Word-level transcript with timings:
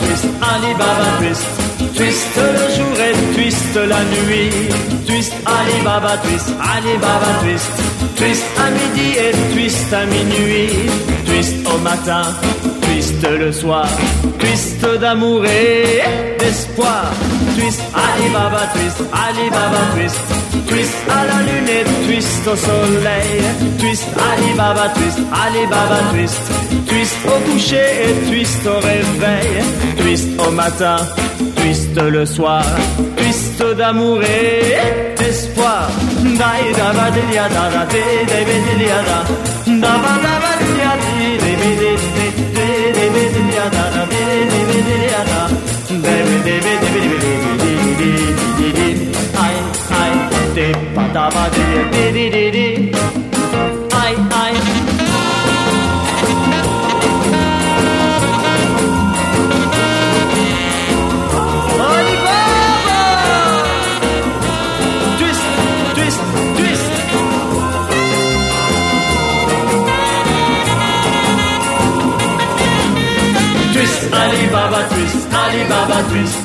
twist, 0.00 0.26
Alibaba 0.40 1.18
twist. 1.18 1.46
Twist 1.96 2.36
le 2.36 2.76
jour 2.76 2.96
et 3.06 3.34
twist 3.34 3.74
la 3.74 4.02
nuit. 4.04 4.52
Twist, 5.06 5.32
Alibaba 5.44 6.16
twist, 6.18 6.48
Alibaba 6.74 7.40
twist. 7.42 7.70
Twist 8.16 8.44
à 8.58 8.70
midi 8.70 9.08
et 9.18 9.52
twist 9.52 9.92
à 9.92 10.06
minuit. 10.06 10.90
Twist 11.26 11.56
au 11.66 11.78
matin, 11.78 12.22
twist 12.82 13.22
le 13.28 13.52
soir. 13.52 13.88
Twist 14.38 14.84
d'amour 15.00 15.44
et 15.44 16.36
d'espoir 16.38 17.12
twist, 17.56 17.80
Alibaba 17.94 18.62
twist, 18.74 18.98
Alibaba 19.12 19.80
twist. 19.94 20.20
Twist 20.68 20.94
à 21.08 21.24
la 21.26 21.38
lunette, 21.42 21.88
twist 22.06 22.48
au 22.48 22.56
soleil, 22.56 23.42
twist 23.78 24.06
Alibaba 24.30 24.88
twist, 24.94 25.18
Alibaba 25.44 25.98
twist. 26.12 26.40
Twist 26.88 27.16
au 27.26 27.50
coucher 27.50 27.88
et 28.04 28.14
twist 28.28 28.66
au 28.66 28.78
réveil, 28.80 29.62
twist 29.98 30.28
au 30.46 30.50
matin, 30.50 30.96
twist 31.56 31.94
le 32.00 32.24
soir, 32.26 32.64
twist 33.16 33.62
d'amour 33.76 34.20
et 34.22 35.14
d'espoir. 35.18 35.88
Dai 36.38 36.72
da 36.76 36.92
ba 36.96 37.10
de 37.10 37.22
da 37.34 37.48
da 37.48 37.84
de 37.92 38.02
de 38.30 38.40
be 38.48 38.56
da 38.88 39.00
da 39.82 39.92
ba 40.02 40.12
da 40.24 40.34
ba 40.42 40.52
da 40.58 40.92
da 45.12 45.24
da 45.30 45.51
Dee 46.04 46.24
dee 46.28 46.42
dee 46.46 46.60
dee 46.64 46.76
dee 46.82 47.00
dee 47.02 47.18
dee 47.22 47.36
dee 47.42 47.76
dee 47.78 47.96
dee 47.98 48.16
dee 48.18 48.34
dee 48.58 48.72
dee 48.78 48.94
dee. 48.98 49.10
I 49.46 49.54
I 50.00 50.12
de 50.56 50.66
pa 50.94 51.04
da 51.14 51.24
ba 51.34 51.44
dee 51.56 52.12
dee 52.14 52.30
dee 52.34 52.50
dee. 52.56 52.71
Alibaba 75.92 76.08
twist. 76.10 76.38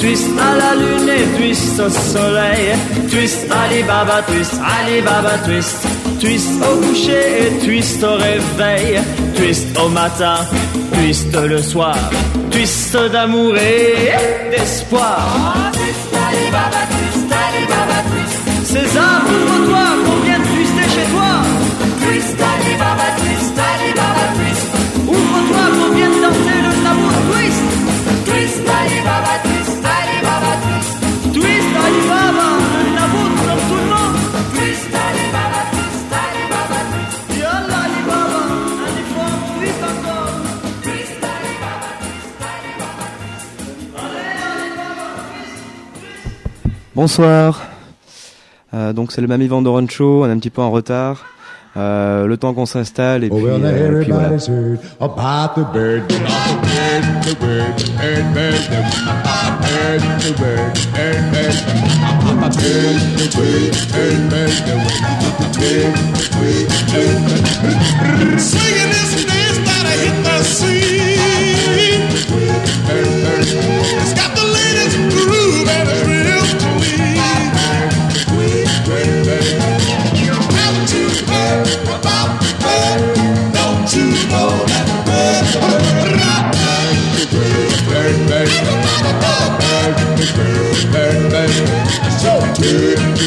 Twist 0.00 0.30
à 0.38 0.56
la 0.56 0.74
lune 0.74 1.08
et 1.08 1.36
twist 1.36 1.80
au 1.80 1.90
soleil. 1.90 2.74
Twist, 3.10 3.46
Alibaba 3.50 4.22
twist, 4.22 4.54
Alibaba 4.78 5.38
twist. 5.44 5.86
Twist 6.20 6.50
au 6.62 6.76
coucher 6.86 7.46
et 7.46 7.64
twist 7.64 8.02
au 8.02 8.14
réveil. 8.14 9.00
Twist 9.36 9.78
au 9.78 9.88
matin, 9.88 10.36
twist 10.94 11.34
le 11.34 11.58
soir. 11.58 11.96
Twist 12.50 12.96
d'amour 13.12 13.54
et 13.56 14.50
d'espoir. 14.50 15.72
César, 18.64 19.22
ouvre-toi, 19.28 19.86
qu'on 19.86 19.94
vient 19.94 19.98
de 19.98 20.03
Bonsoir. 46.94 47.60
Euh, 48.72 48.92
donc 48.92 49.10
c'est 49.12 49.20
le 49.20 49.26
Mamie 49.26 49.48
Vandoren 49.48 49.88
Show, 49.90 50.24
on 50.24 50.28
est 50.28 50.32
un 50.32 50.38
petit 50.38 50.50
peu 50.50 50.62
en 50.62 50.70
retard. 50.70 51.24
Euh, 51.76 52.26
le 52.26 52.36
temps 52.36 52.54
qu'on 52.54 52.66
s'installe 52.66 53.24
et 53.24 53.28
puis, 53.28 53.38
Oh, 53.42 53.46
well, 53.46 53.60
euh, 53.64 54.00
et 54.00 54.04
puis 54.04 54.12
voilà. 54.12 54.38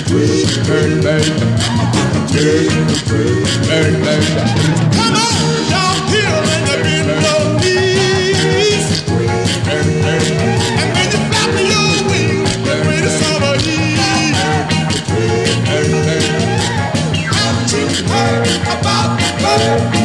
Burn, 0.08 1.02
baby, 1.04 1.32
Burn, 2.32 3.28
burn, 3.68 3.94
burn. 4.04 4.24
Come 4.96 5.16
on 5.20 5.36
down 5.68 5.96
here 6.08 6.44
in 6.56 6.64
the 6.70 6.78
middle 6.86 7.60
And 9.68 9.90
when 10.96 11.08
you 11.12 11.20
flap 11.28 11.52
your 11.60 11.92
wings, 12.08 12.52
the 12.64 12.76
great 12.84 13.08
summer 13.20 13.56
heat. 13.60 14.36
Burn, 15.68 15.92
burn. 16.08 16.26
I'm 17.28 17.58
too 17.68 17.88
hurt 18.08 18.48
about 18.80 19.20
the 19.20 19.30
burn. 19.44 19.97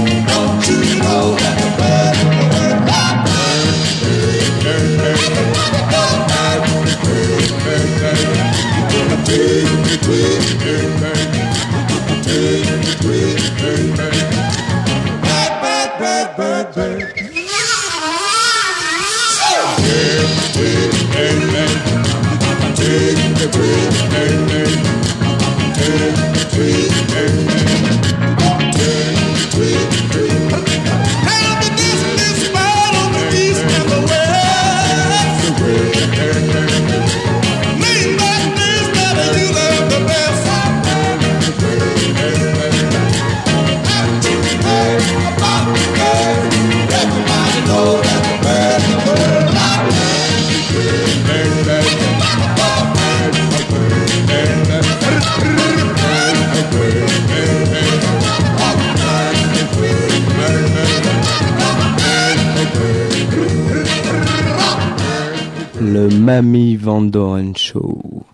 Show. 67.57 68.25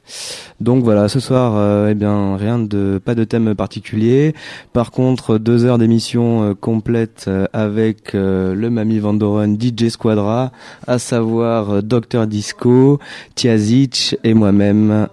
Donc 0.60 0.82
voilà, 0.82 1.08
ce 1.08 1.20
soir, 1.20 1.54
euh, 1.56 1.90
eh 1.90 1.94
bien, 1.94 2.36
rien 2.36 2.58
de, 2.58 3.00
pas 3.04 3.14
de 3.14 3.24
thème 3.24 3.54
particulier. 3.54 4.34
Par 4.72 4.90
contre, 4.90 5.38
deux 5.38 5.64
heures 5.64 5.78
d'émission 5.78 6.42
euh, 6.42 6.54
complète 6.54 7.26
euh, 7.28 7.46
avec 7.52 8.14
le 8.14 8.68
Mamie 8.68 8.98
Vandoren 8.98 9.56
DJ 9.60 9.88
Squadra, 9.88 10.50
à 10.86 10.98
savoir 10.98 11.82
Dr 11.82 12.26
Disco, 12.26 12.98
Tiazic 13.34 14.16
et 14.24 14.34
moi-même. 14.34 15.06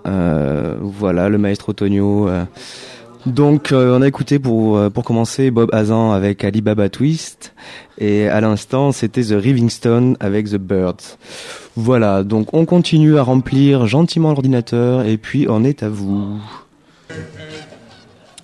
voilà, 0.82 1.30
le 1.30 1.38
maestro 1.38 1.74
Tonio. 1.74 2.28
Donc 3.26 3.72
euh, 3.72 3.98
on 3.98 4.02
a 4.04 4.08
écouté 4.08 4.38
pour 4.38 4.78
euh, 4.78 4.90
pour 4.90 5.04
commencer 5.04 5.50
Bob 5.50 5.74
Hazan 5.74 6.12
avec 6.12 6.44
Alibaba 6.44 6.90
Twist 6.90 7.56
et 7.98 8.28
à 8.28 8.40
l'instant 8.40 8.92
c'était 8.92 9.24
The 9.24 9.34
Rivingston 9.42 10.16
avec 10.20 10.48
The 10.50 10.58
Birds. 10.58 11.18
Voilà, 11.76 12.24
donc 12.24 12.54
on 12.54 12.66
continue 12.66 13.18
à 13.18 13.24
remplir 13.24 13.88
gentiment 13.88 14.30
l'ordinateur 14.30 15.06
et 15.06 15.18
puis 15.18 15.48
on 15.50 15.64
est 15.64 15.82
à 15.82 15.90
vous. 15.90 16.40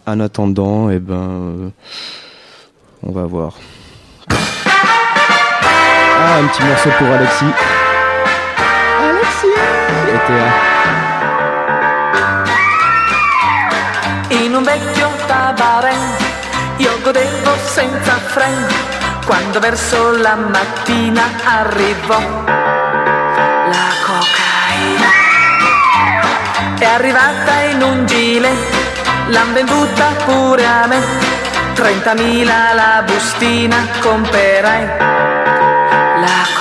En 0.08 0.20
attendant, 0.20 0.90
eh 0.90 1.00
ben 1.00 1.14
euh, 1.14 1.70
on 3.04 3.12
va 3.12 3.26
voir. 3.26 3.60
Ah, 6.24 6.40
un 6.40 6.48
petit 6.48 6.64
morceau 6.64 6.90
pour 6.98 7.08
Alexis. 7.08 7.46
Alexis. 9.00 10.71
un 14.62 14.68
vecchio 14.68 15.10
tabaret 15.26 15.98
io 16.78 17.00
godevo 17.02 17.52
senza 17.66 18.14
freno 18.34 18.68
quando 19.26 19.60
verso 19.60 20.12
la 20.18 20.36
mattina 20.36 21.24
arrivò 21.44 22.20
la 23.74 23.90
cocaina. 24.06 25.10
È 26.78 26.86
arrivata 26.86 27.62
in 27.72 27.82
un 27.82 28.06
gile, 28.06 28.52
l'han 29.30 29.54
venduta 29.54 30.06
pure 30.26 30.66
a 30.66 30.86
me, 30.86 31.00
30.000 31.76 32.46
la 32.76 33.04
bustina, 33.04 33.88
comperai 34.00 34.86
la 36.26 36.46
cocaina. 36.54 36.61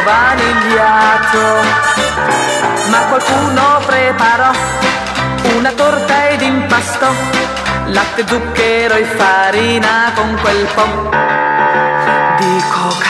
tutto 0.00 0.04
vanigliato, 0.04 1.38
ma 2.90 2.98
qualcuno 3.08 3.80
preparò 3.86 4.50
una 5.56 5.72
torta 5.72 6.28
ed 6.28 6.40
impasto 6.42 7.06
latte, 7.86 8.24
zucchero 8.26 8.94
e 8.94 9.04
farina 9.04 10.12
con 10.14 10.38
quel 10.40 10.66
po' 10.74 11.10
di 12.38 12.62
coca. 12.70 13.09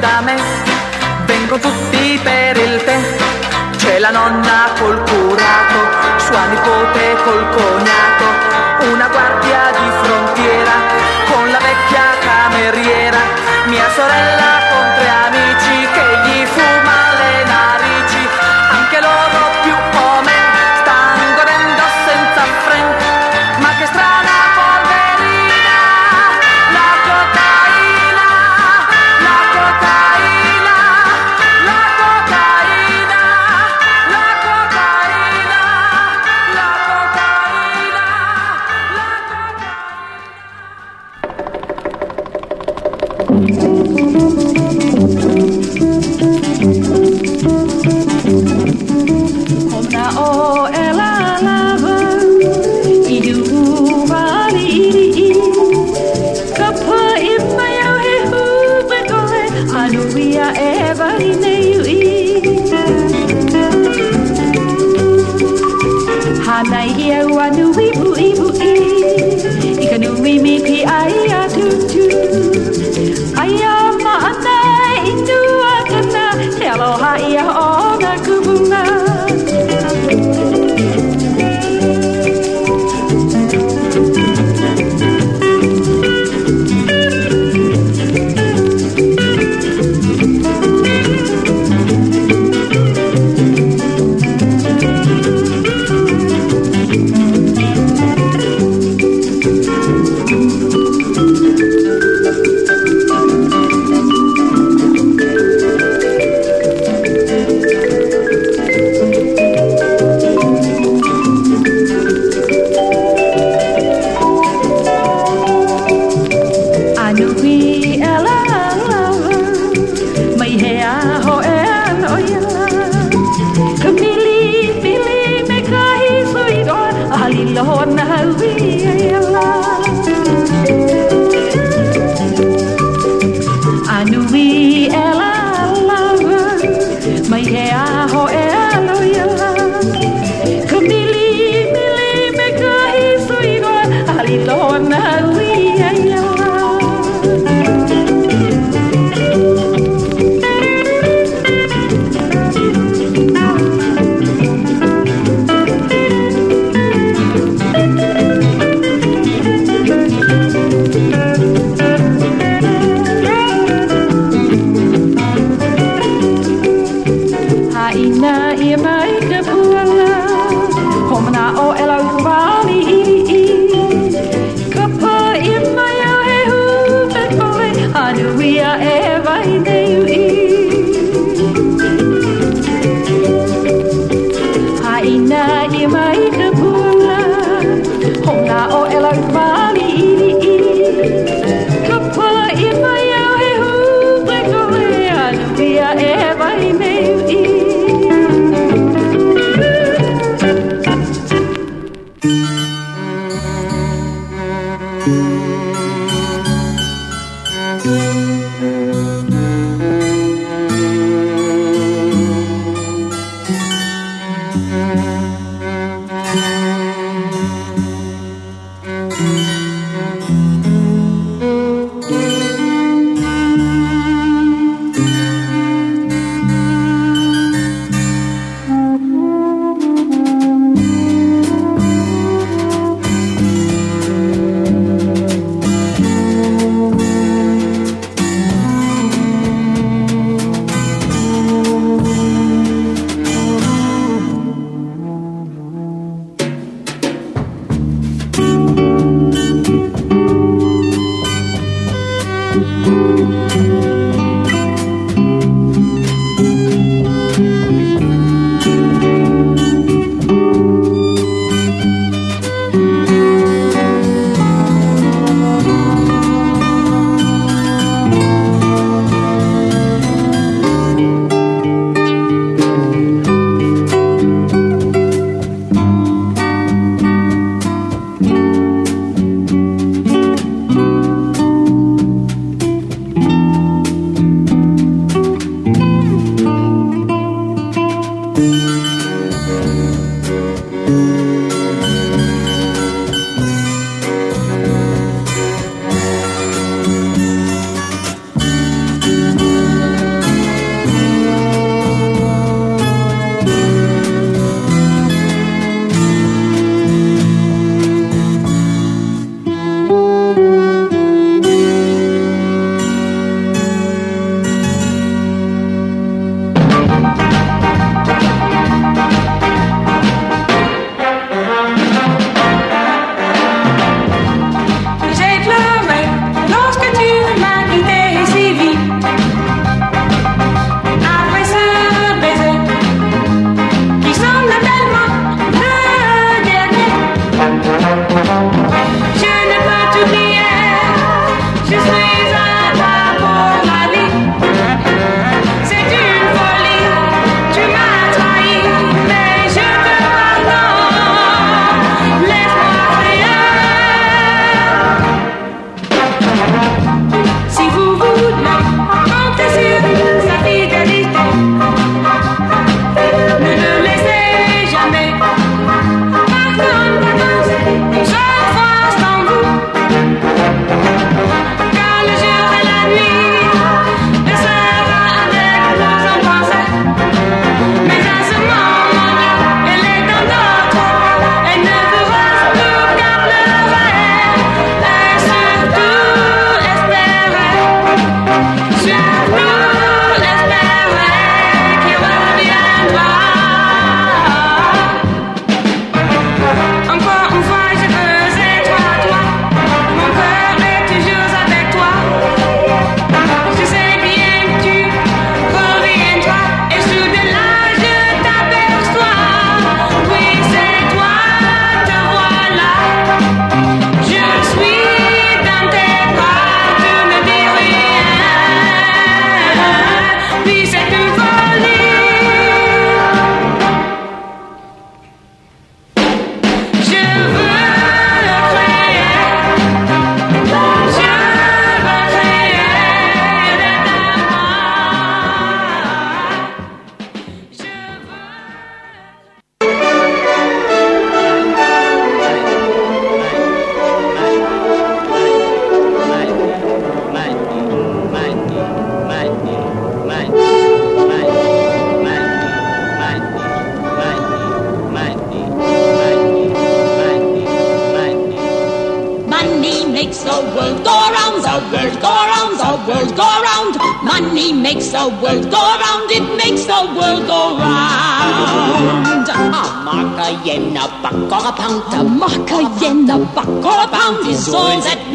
dame 0.00 0.39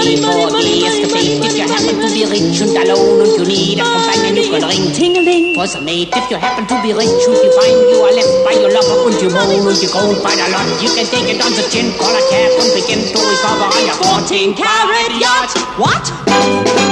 pay 0.00 0.16
for 0.16 0.60
years 0.60 0.96
to 1.04 1.06
pay. 1.12 1.36
If 1.44 1.54
you 1.56 1.66
happen 1.68 2.00
to 2.00 2.08
be 2.08 2.24
rich 2.24 2.60
and 2.64 2.72
alone 2.72 3.20
and 3.20 3.32
you 3.36 3.44
need 3.44 3.78
a 3.78 3.84
companion, 3.84 4.36
you 4.36 4.48
can 4.48 4.64
ring 4.64 4.92
ting-a-ling 4.92 5.54
for 5.54 5.66
some 5.66 5.84
mate. 5.84 6.08
If 6.12 6.30
you 6.30 6.38
happen 6.40 6.64
to 6.66 6.76
be 6.82 6.92
rich 6.92 7.22
and 7.28 7.36
you 7.36 7.50
find 7.52 7.76
you 7.92 7.98
are 8.00 8.14
left 8.14 8.34
by 8.44 8.54
your 8.56 8.72
lover 8.72 9.12
and 9.12 9.16
you 9.20 9.30
moan 9.30 9.68
and 9.68 9.78
you 9.80 9.90
go 9.92 10.02
quite 10.20 10.40
a 10.40 10.48
lot, 10.48 10.66
you 10.80 10.90
can 10.96 11.06
take 11.06 11.28
it 11.28 11.40
on 11.44 11.52
the 11.52 11.64
chin, 11.68 11.92
call 12.00 12.12
a 12.12 12.22
cab 12.32 12.50
and 12.56 12.70
begin 12.72 13.00
to 13.04 13.18
recover 13.20 13.68
on 13.68 13.82
your 13.84 13.98
14 14.24 14.56
carat 14.56 15.12
yacht. 15.20 15.52
What? 15.76 16.89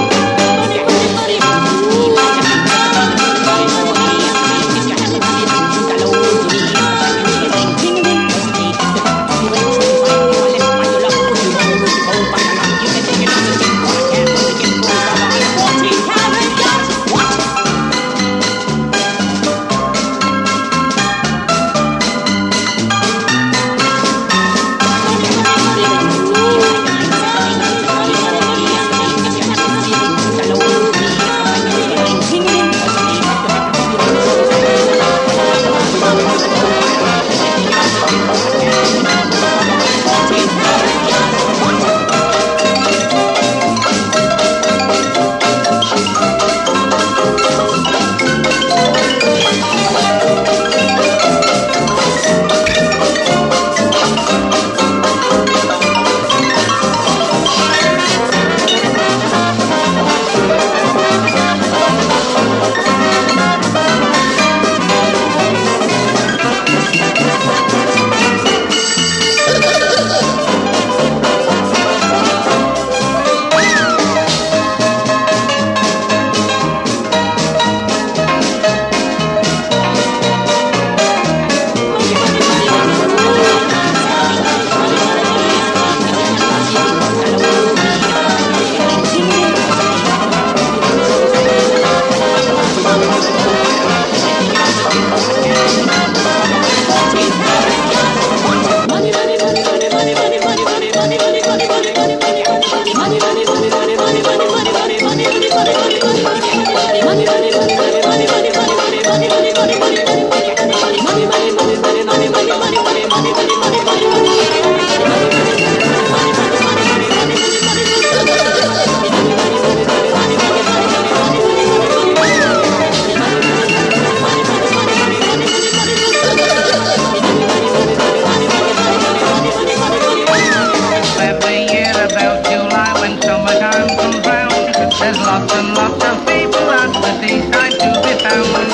Lots 135.28 135.52
and 135.52 135.75
lots 135.76 136.02
of 136.08 136.17
people 136.25 136.67
at 136.80 136.88
the 136.88 137.12
seaside 137.21 137.76
to 137.80 137.88
be 138.00 138.12
found. 138.25 138.73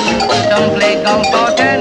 Some 0.48 0.70
play 0.76 1.02
golf 1.02 1.26
or 1.34 1.50
tennis, 1.56 1.73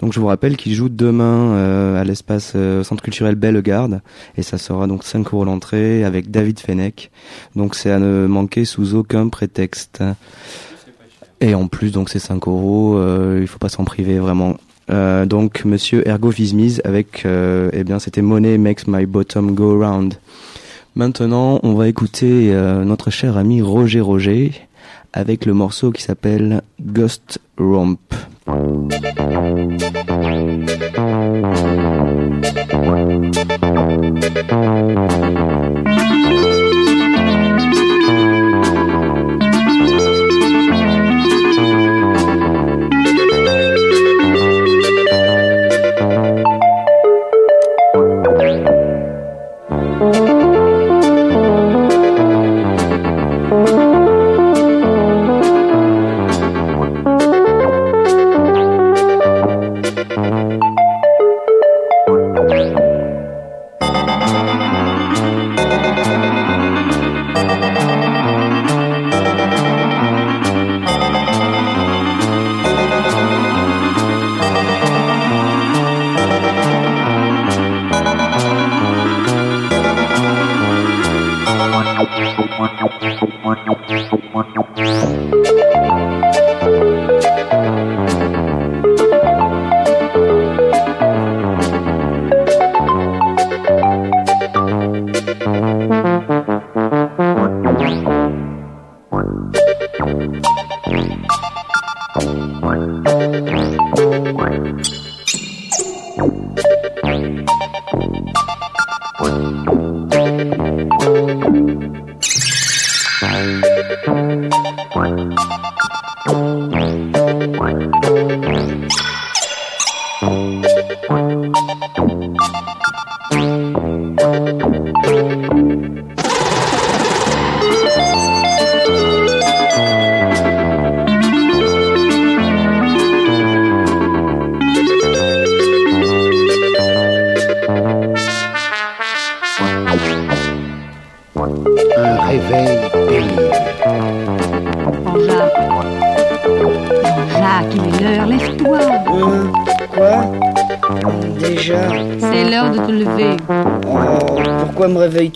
Donc 0.00 0.12
je 0.12 0.20
vous 0.20 0.26
rappelle 0.26 0.56
qu'il 0.56 0.74
joue 0.74 0.88
demain 0.88 1.52
euh, 1.54 2.00
à 2.00 2.04
l'espace 2.04 2.52
euh, 2.56 2.82
Centre 2.82 3.02
culturel 3.02 3.34
Bellegarde 3.34 4.00
et 4.36 4.42
ça 4.42 4.58
sera 4.58 4.86
donc 4.86 5.04
5 5.04 5.32
euros 5.32 5.44
l'entrée 5.44 6.04
avec 6.04 6.30
David 6.30 6.58
Fennec. 6.60 7.10
Donc 7.54 7.74
c'est 7.74 7.90
à 7.90 7.98
ne 7.98 8.26
manquer 8.26 8.64
sous 8.64 8.94
aucun 8.94 9.28
prétexte. 9.28 10.02
Et 11.40 11.54
en 11.54 11.68
plus 11.68 11.92
donc 11.92 12.08
c'est 12.08 12.18
5 12.18 12.46
euros, 12.48 12.96
euh, 12.96 13.38
il 13.40 13.46
faut 13.46 13.58
pas 13.58 13.68
s'en 13.68 13.84
priver 13.84 14.18
vraiment. 14.18 14.56
Donc 14.88 15.64
Monsieur 15.64 16.06
Ergo 16.08 16.30
Fismise 16.30 16.80
avec 16.84 17.24
eh 17.26 17.82
bien 17.82 17.98
c'était 17.98 18.22
Money 18.22 18.56
Makes 18.56 18.86
My 18.86 19.04
Bottom 19.04 19.52
Go 19.52 19.80
Round. 19.84 20.14
Maintenant 20.94 21.58
on 21.64 21.74
va 21.74 21.88
écouter 21.88 22.54
notre 22.84 23.10
cher 23.10 23.36
ami 23.36 23.62
Roger 23.62 24.00
Roger 24.00 24.52
avec 25.16 25.46
le 25.46 25.54
morceau 25.54 25.90
qui 25.92 26.02
s'appelle 26.02 26.62
Ghost 26.80 27.40
Romp. 27.58 28.05
Thank 29.56 29.96
you. 29.96 30.05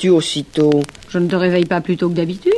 Aussitôt? 0.09 0.83
Je 1.09 1.19
ne 1.19 1.29
te 1.29 1.37
réveille 1.37 1.67
pas 1.67 1.81
plus 1.81 1.97
tôt 1.97 2.09
que 2.09 2.15
d'habitude. 2.15 2.53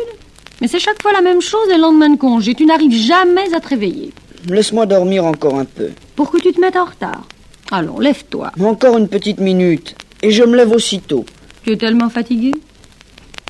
Mais 0.61 0.68
c'est 0.68 0.78
chaque 0.78 1.02
fois 1.02 1.12
la 1.12 1.22
même 1.22 1.40
chose 1.40 1.68
le 1.68 1.81
lendemain 1.81 2.11
de 2.11 2.18
congé. 2.18 2.55
Tu 2.55 2.64
n'arrives 2.66 2.94
jamais 2.94 3.52
à 3.55 3.61
te 3.61 3.68
réveiller. 3.68 4.12
Laisse-moi 4.48 4.87
dormir 4.87 5.24
encore 5.24 5.59
un 5.59 5.64
peu. 5.64 5.90
Pour 6.14 6.31
que 6.31 6.38
tu 6.40 6.52
te 6.52 6.61
mettes 6.61 6.76
en 6.76 6.85
retard. 6.85 7.26
Allons, 7.70 7.98
lève-toi. 7.98 8.52
Encore 8.61 8.98
une 8.98 9.09
petite 9.09 9.40
minute. 9.40 9.96
Et 10.22 10.31
je 10.31 10.44
me 10.44 10.57
lève 10.57 10.70
aussitôt. 10.72 11.24
Tu 11.64 11.72
es 11.72 11.76
tellement 11.76 12.11
fatigué 12.11 12.52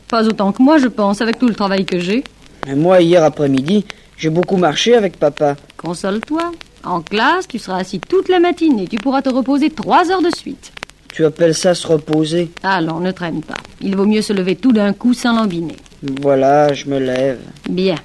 Pas 0.09 0.27
autant 0.27 0.53
que 0.53 0.63
moi, 0.63 0.79
je 0.79 0.87
pense, 0.89 1.21
avec 1.21 1.39
tout 1.39 1.49
le 1.49 1.55
travail 1.55 1.85
que 1.85 1.99
j'ai. 1.99 2.25
Mais 2.67 2.77
moi, 2.77 3.01
hier 3.03 3.25
après-midi, 3.25 3.85
j'ai 4.17 4.31
beaucoup 4.31 4.57
marché 4.57 4.95
avec 4.95 5.19
papa. 5.19 5.57
Console-toi. 5.77 6.53
En 6.85 7.01
classe, 7.01 7.47
tu 7.49 7.59
seras 7.59 7.79
assis 7.79 8.01
toute 8.01 8.29
la 8.29 8.39
matinée. 8.41 8.87
Tu 8.89 8.97
pourras 8.97 9.23
te 9.23 9.29
reposer 9.29 9.71
trois 9.71 10.11
heures 10.11 10.23
de 10.23 10.35
suite. 10.35 10.73
Tu 11.13 11.25
appelles 11.25 11.55
ça 11.55 11.75
se 11.75 11.87
reposer? 11.87 12.51
Allons, 12.63 13.01
ne 13.01 13.11
traîne 13.11 13.43
pas. 13.43 13.57
Il 13.83 13.97
vaut 13.97 14.07
mieux 14.07 14.23
se 14.23 14.33
lever 14.33 14.57
tout 14.57 14.73
d'un 14.73 14.93
coup 14.93 15.13
sans 15.13 15.35
lambiner. 15.35 15.77
Voilà, 16.21 16.73
je 16.73 16.87
me 16.87 16.99
lève. 16.99 17.41
Bien. 17.69 17.97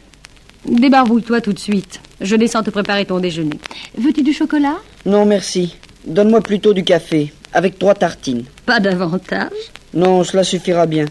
Débarbouille-toi 0.66 1.40
tout 1.42 1.54
de 1.54 1.60
suite. 1.60 2.02
Je 2.20 2.36
descends 2.36 2.64
te 2.64 2.72
préparer 2.72 3.06
ton 3.06 3.20
déjeuner. 3.20 3.60
Veux-tu 3.98 4.24
du 4.24 4.34
chocolat? 4.34 4.78
Non, 5.06 5.26
merci. 5.26 5.76
Donne-moi 6.06 6.42
plutôt 6.42 6.74
du 6.74 6.84
café, 6.84 7.32
avec 7.54 7.78
trois 7.78 7.94
tartines. 7.94 8.46
Pas 8.66 8.80
davantage? 8.80 9.52
Non, 9.94 10.24
cela 10.24 10.44
suffira 10.44 10.86
bien. 10.86 11.06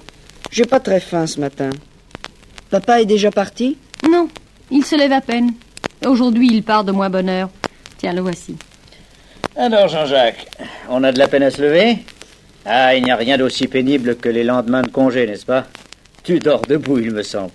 J'ai 0.51 0.65
pas 0.65 0.81
très 0.81 1.01
faim 1.01 1.27
ce 1.27 1.39
matin. 1.41 1.71
Papa 2.71 3.01
est 3.01 3.07
déjà 3.07 3.31
parti? 3.31 3.79
Non, 4.11 4.29
il 4.71 4.85
se 4.85 4.97
lève 4.97 5.13
à 5.13 5.21
peine. 5.21 5.53
Aujourd'hui, 6.05 6.49
il 6.53 6.63
part 6.63 6.85
de 6.85 6.93
moins 6.93 7.11
bonne 7.11 7.29
heure. 7.29 7.51
Tiens, 7.99 8.13
le 8.13 8.21
voici. 8.21 8.57
Alors, 9.57 9.89
Jean-Jacques, 9.89 10.47
on 10.91 11.03
a 11.05 11.13
de 11.13 11.19
la 11.19 11.29
peine 11.29 11.45
à 11.45 11.51
se 11.51 11.63
lever? 11.63 11.99
Ah, 12.67 12.95
il 12.97 13.05
n'y 13.05 13.11
a 13.13 13.17
rien 13.17 13.39
d'aussi 13.39 13.69
pénible 13.69 14.17
que 14.17 14.29
les 14.29 14.43
lendemains 14.43 14.83
de 14.83 14.89
congé, 14.91 15.27
n'est-ce 15.27 15.47
pas? 15.47 15.67
Tu 16.25 16.41
dors 16.41 16.63
debout, 16.63 16.99
il 16.99 17.13
me 17.13 17.23
semble. 17.23 17.53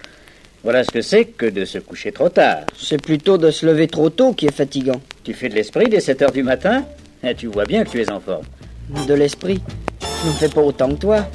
Voilà 0.63 0.83
ce 0.83 0.91
que 0.91 1.01
c'est 1.01 1.25
que 1.25 1.47
de 1.47 1.65
se 1.65 1.79
coucher 1.79 2.11
trop 2.11 2.29
tard. 2.29 2.59
C'est 2.77 3.01
plutôt 3.01 3.37
de 3.37 3.51
se 3.51 3.65
lever 3.65 3.87
trop 3.87 4.09
tôt 4.09 4.33
qui 4.33 4.45
est 4.45 4.55
fatigant. 4.55 5.01
Tu 5.23 5.33
fais 5.33 5.49
de 5.49 5.55
l'esprit 5.55 5.85
dès 5.89 5.99
7 5.99 6.21
heures 6.21 6.31
du 6.31 6.43
matin? 6.43 6.85
Eh, 7.23 7.35
Tu 7.35 7.47
vois 7.47 7.65
bien 7.65 7.83
que 7.83 7.89
tu 7.89 8.01
es 8.01 8.11
en 8.11 8.19
forme. 8.19 8.45
De 9.07 9.13
l'esprit? 9.13 9.59
Je 10.23 10.27
ne 10.29 10.33
fais 10.33 10.49
pas 10.49 10.61
autant 10.61 10.89
que 10.89 10.99
toi. 11.01 11.27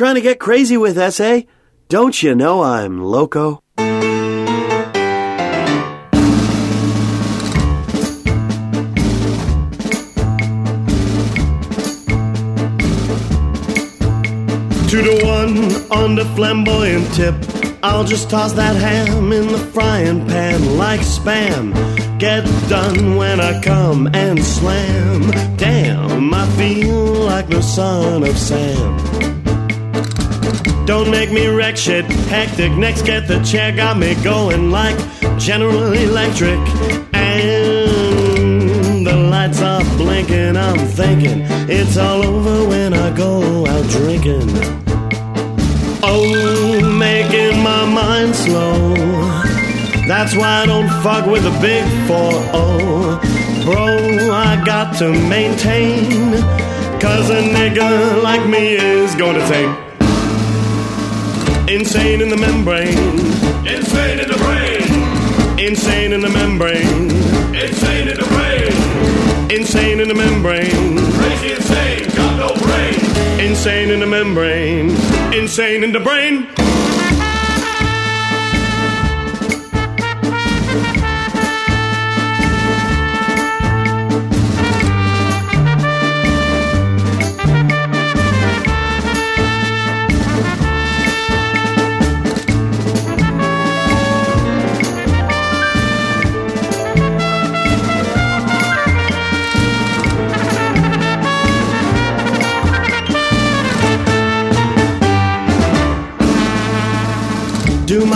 Trying 0.00 0.14
to 0.14 0.22
get 0.22 0.40
crazy 0.40 0.78
with, 0.78 0.96
S.A.? 0.96 1.46
Don't 1.90 2.22
you 2.22 2.34
know 2.34 2.62
I'm 2.62 3.04
loco? 3.04 3.62
Two 3.76 3.82
to 15.02 15.20
one 15.22 15.68
on 15.92 16.14
the 16.14 16.24
flamboyant 16.34 17.12
tip. 17.12 17.34
I'll 17.82 18.04
just 18.04 18.30
toss 18.30 18.54
that 18.54 18.76
ham 18.76 19.30
in 19.32 19.48
the 19.48 19.58
frying 19.58 20.26
pan 20.26 20.78
like 20.78 21.00
spam. 21.00 21.74
Get 22.18 22.46
done 22.70 23.16
when 23.16 23.38
I 23.38 23.60
come 23.60 24.08
and 24.14 24.42
slam. 24.42 25.30
Damn, 25.58 26.32
I 26.32 26.46
feel 26.56 27.04
like 27.04 27.48
the 27.48 27.60
son 27.60 28.24
of 28.24 28.38
Sam. 28.38 29.09
Don't 30.90 31.08
make 31.08 31.30
me 31.30 31.46
wreck 31.46 31.76
shit. 31.76 32.04
Hectic, 32.26 32.72
next 32.72 33.02
get 33.02 33.28
the 33.28 33.40
chair. 33.44 33.70
Got 33.70 33.96
me 33.96 34.16
going 34.24 34.72
like 34.72 34.98
General 35.38 35.92
Electric. 35.92 36.58
And 37.14 39.06
the 39.06 39.14
lights 39.30 39.62
are 39.62 39.84
blinking. 39.96 40.56
I'm 40.56 40.88
thinking 40.88 41.42
it's 41.70 41.96
all 41.96 42.24
over 42.24 42.68
when 42.68 42.92
I 42.92 43.16
go 43.16 43.64
out 43.68 43.88
drinking. 43.88 44.50
Oh, 46.02 46.80
making 46.98 47.62
my 47.62 47.84
mind 47.84 48.34
slow. 48.34 48.96
That's 50.08 50.34
why 50.34 50.62
I 50.62 50.66
don't 50.66 50.88
fuck 51.04 51.24
with 51.24 51.44
the 51.44 51.56
big 51.60 51.84
4 52.08 52.32
Bro, 53.64 54.32
I 54.32 54.60
got 54.66 54.96
to 54.98 55.12
maintain. 55.28 56.32
Cause 57.00 57.30
a 57.30 57.42
nigga 57.42 58.20
like 58.24 58.44
me 58.44 58.72
is 58.74 59.14
gonna 59.14 59.46
take 59.46 59.89
Insane 61.70 62.20
in 62.20 62.28
the 62.28 62.36
membrane. 62.36 62.98
Insane 63.64 64.18
in 64.18 64.28
the 64.28 64.36
brain. 64.38 65.58
Insane 65.64 66.12
in 66.12 66.20
the 66.20 66.28
membrane. 66.28 67.10
Insane 67.54 68.08
in 68.08 68.18
the 68.18 68.26
brain. 68.26 69.50
Insane 69.56 70.00
in 70.00 70.08
the 70.08 70.14
membrane. 70.14 70.96
Crazy 71.12 71.52
insane, 71.52 72.08
got 72.16 72.36
no 72.36 72.60
brain. 72.60 72.94
Insane 73.38 73.90
in 73.90 74.00
the 74.00 74.06
membrane. 74.06 74.90
Insane 75.32 75.84
in 75.84 75.92
the 75.92 76.00
brain. 76.00 76.48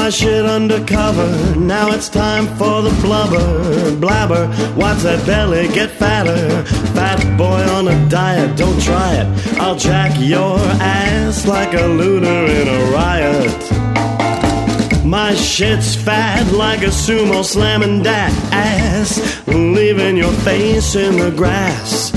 My 0.04 0.10
shit 0.10 0.44
undercover. 0.44 1.58
Now 1.58 1.90
it's 1.92 2.10
time 2.10 2.46
for 2.58 2.82
the 2.82 2.90
blubber, 3.00 3.96
blabber. 3.96 4.48
Watch 4.76 4.98
that 4.98 5.24
belly 5.24 5.66
get 5.68 5.90
fatter. 5.90 6.62
Fat 6.92 7.20
boy 7.38 7.62
on 7.76 7.88
a 7.88 8.08
diet, 8.10 8.54
don't 8.54 8.78
try 8.82 9.14
it. 9.14 9.26
I'll 9.58 9.76
jack 9.76 10.12
your 10.20 10.58
ass 10.58 11.46
like 11.46 11.72
a 11.72 11.86
looter 11.86 12.40
in 12.58 12.68
a 12.68 12.80
riot. 12.92 13.60
My 15.06 15.34
shit's 15.34 15.96
fat 15.96 16.52
like 16.52 16.82
a 16.82 16.92
sumo 16.92 17.42
slamming 17.42 18.02
that 18.02 18.32
ass, 18.52 19.42
leaving 19.46 20.18
your 20.18 20.34
face 20.48 20.96
in 20.96 21.16
the 21.16 21.30
grass. 21.30 22.12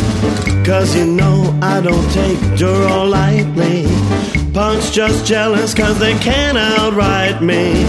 Cause 0.66 0.94
you 0.94 1.06
know 1.06 1.58
I 1.62 1.80
don't 1.80 2.12
take 2.12 2.58
Duro 2.58 3.06
lightly. 3.06 4.37
Punks 4.58 4.90
just 4.90 5.24
jealous 5.24 5.76
cause 5.76 6.00
they 6.00 6.18
can't 6.18 6.58
outright 6.58 7.44
me. 7.44 7.84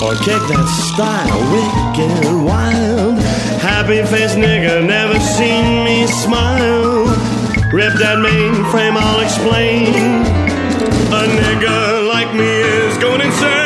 Or 0.00 0.14
kick 0.14 0.40
that 0.48 0.66
style 0.88 1.42
wicked 1.52 2.42
wild. 2.42 3.18
Happy 3.60 4.02
face 4.02 4.34
nigga, 4.34 4.82
never 4.86 5.20
seen 5.20 5.84
me 5.84 6.06
smile. 6.06 7.04
Rip 7.70 7.92
that 7.98 8.16
mainframe, 8.24 8.96
I'll 8.96 9.20
explain. 9.20 9.88
A 11.12 11.26
nigga 11.36 12.08
like 12.08 12.34
me 12.34 12.46
is 12.46 12.96
going 12.96 13.20
insane. 13.20 13.65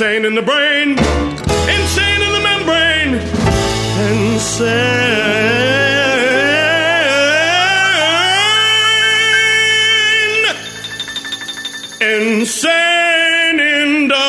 Insane 0.00 0.24
in 0.26 0.36
the 0.36 0.42
brain. 0.42 0.90
Insane 0.90 2.22
in 2.22 2.30
the 2.30 2.38
membrane. 2.38 3.14
Insane. 3.98 4.78
Insane 12.00 13.58
in 13.58 14.06
the 14.06 14.24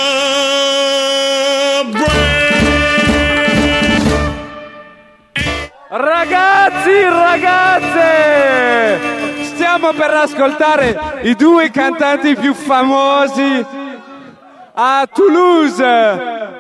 brain. 1.92 2.66
Ragazzi, 5.92 7.04
ragazze! 7.04 8.10
Stiamo 9.54 9.94
per 9.94 10.10
ascoltare 10.10 11.20
i 11.26 11.36
due 11.36 11.70
cantanti 11.70 12.36
più 12.36 12.56
famosi 12.56 13.89
a 14.82 15.06
Toulouse. 15.12 16.58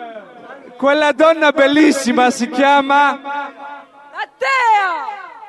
Quella 0.75 1.13
donna 1.13 1.51
bellissima 1.51 2.29
si 2.31 2.49
chiama 2.49 3.19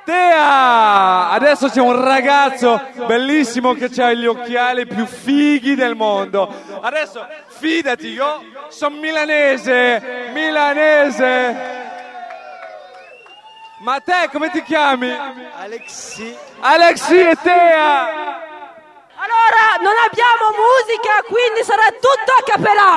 Tea! 0.05 1.31
Adesso 1.31 1.69
c'è 1.69 1.81
un 1.81 2.01
ragazzo 2.01 2.81
bellissimo 3.07 3.75
che 3.75 3.91
ha 4.01 4.13
gli 4.13 4.27
occhiali 4.27 4.87
più 4.87 5.05
fighi 5.07 5.75
del 5.75 5.97
mondo. 5.97 6.53
Adesso 6.81 7.27
fidati, 7.49 8.09
io 8.09 8.41
sono 8.69 8.97
milanese, 8.97 10.31
milanese. 10.33 11.79
Ma 13.81 13.99
te 14.01 14.29
come 14.31 14.51
ti 14.51 14.63
chiami? 14.63 15.11
Alexi. 15.59 16.37
Alexi 16.61 17.19
e 17.19 17.37
Tea! 17.43 18.60
Allora, 19.23 19.77
non 19.83 19.97
abbiamo 19.99 20.49
musica, 20.57 21.23
quindi 21.29 21.63
sarà 21.63 21.91
tutto 21.93 22.33
a 22.39 22.43
cappella. 22.43 22.97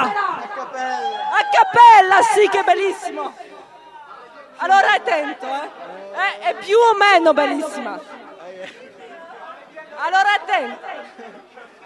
A 1.32 1.50
cappella, 1.52 2.22
sì, 2.22 2.48
che 2.48 2.64
bellissimo. 2.64 3.36
Allora, 4.58 4.94
attento, 4.94 5.46
eh. 5.46 5.70
È, 6.14 6.40
è 6.40 6.56
più 6.56 6.78
o 6.78 6.94
meno 6.96 7.34
bellissima. 7.34 8.00
Allora, 9.98 10.34
attento. 10.34 10.86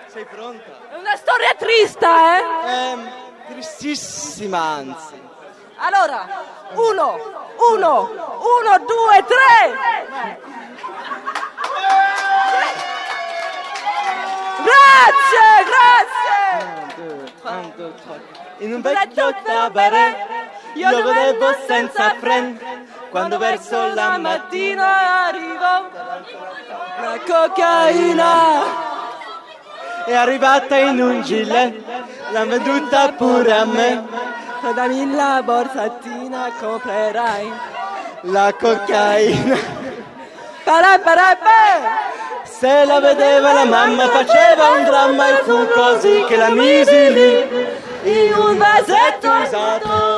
Sei 0.06 0.26
pronta? 0.26 0.72
È 0.92 0.96
una 0.96 1.16
storia 1.16 1.56
triste, 1.58 2.06
eh. 2.06 2.70
Ehm, 2.70 3.12
tristissima, 3.48 4.60
anzi. 4.60 5.20
Allora, 5.78 6.44
uno, 6.74 7.54
uno, 7.72 8.38
uno, 8.40 8.80
due, 8.86 9.26
tre. 9.26 10.38
Grazie, 14.68 15.48
grazie. 15.72 16.46
In 18.60 18.74
un 18.74 18.82
vecchio 18.82 19.34
cabaret 19.44 20.16
io 20.74 20.90
lo 20.90 21.04
vedevo 21.04 21.56
senza 21.68 22.16
friend. 22.20 22.60
Quando 23.10 23.38
verso 23.38 23.94
la 23.94 24.18
mattina 24.18 25.28
arrivo 25.28 25.90
la 27.02 27.20
cocaina 27.26 28.64
è 30.06 30.14
arrivata 30.14 30.78
in 30.78 31.02
un 31.02 31.22
gilet 31.22 31.84
l'ha 32.32 32.46
venduta 32.46 33.12
pure 33.14 33.54
a 33.54 33.66
me. 33.66 34.36
Dammi 34.74 35.16
la 35.16 35.42
borsatina 35.44 36.52
comprerai 36.60 37.52
la 38.22 38.54
cocaina 38.54 39.58
la 42.62 42.86
la 42.86 43.66
mamma 43.66 44.06
un 44.06 44.84
e 46.06 46.38
la 46.38 46.50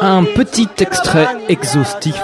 un 0.01 0.23
petit 0.23 0.69
extrait 0.79 1.27
exhaustif 1.49 2.21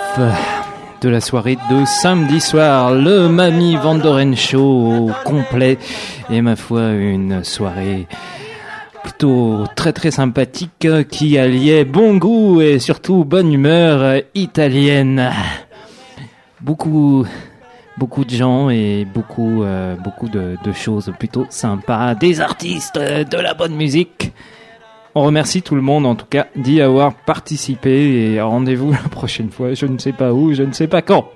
de 1.01 1.09
la 1.09 1.19
soirée 1.19 1.57
de 1.69 1.83
samedi 1.85 2.39
soir, 2.39 2.93
le 2.93 3.27
Mamie 3.27 3.75
Vandoren 3.75 4.35
Show 4.35 5.11
complet 5.25 5.77
et 6.29 6.41
ma 6.41 6.55
foi 6.55 6.91
une 6.91 7.43
soirée 7.43 8.07
plutôt 9.03 9.65
très 9.75 9.91
très 9.91 10.11
sympathique 10.11 10.87
qui 11.09 11.37
alliait 11.37 11.83
bon 11.83 12.15
goût 12.17 12.61
et 12.61 12.79
surtout 12.79 13.25
bonne 13.25 13.51
humeur 13.51 14.21
italienne. 14.33 15.31
Beaucoup 16.61 17.25
beaucoup 17.97 18.25
de 18.25 18.29
gens 18.29 18.69
et 18.69 19.05
beaucoup 19.05 19.63
euh, 19.63 19.95
beaucoup 19.95 20.29
de, 20.29 20.57
choses 20.73 21.13
plutôt 21.17 21.45
sympas, 21.49 22.15
des 22.15 22.41
artistes, 22.41 22.97
euh, 22.97 23.23
de 23.23 23.37
la 23.37 23.53
bonne 23.53 23.75
musique. 23.75 24.33
On 25.13 25.23
remercie 25.23 25.61
tout 25.61 25.75
le 25.75 25.81
monde 25.81 26.05
en 26.05 26.15
tout 26.15 26.25
cas 26.25 26.47
d'y 26.55 26.81
avoir 26.81 27.13
participé 27.13 28.33
et 28.33 28.41
rendez-vous 28.41 28.91
la 29.03 29.09
prochaine 29.09 29.49
fois, 29.49 29.73
je 29.73 29.85
ne 29.85 29.97
sais 29.97 30.13
pas 30.13 30.33
où, 30.33 30.53
je 30.53 30.63
ne 30.63 30.73
sais 30.73 30.87
pas 30.87 31.01
quand. 31.01 31.29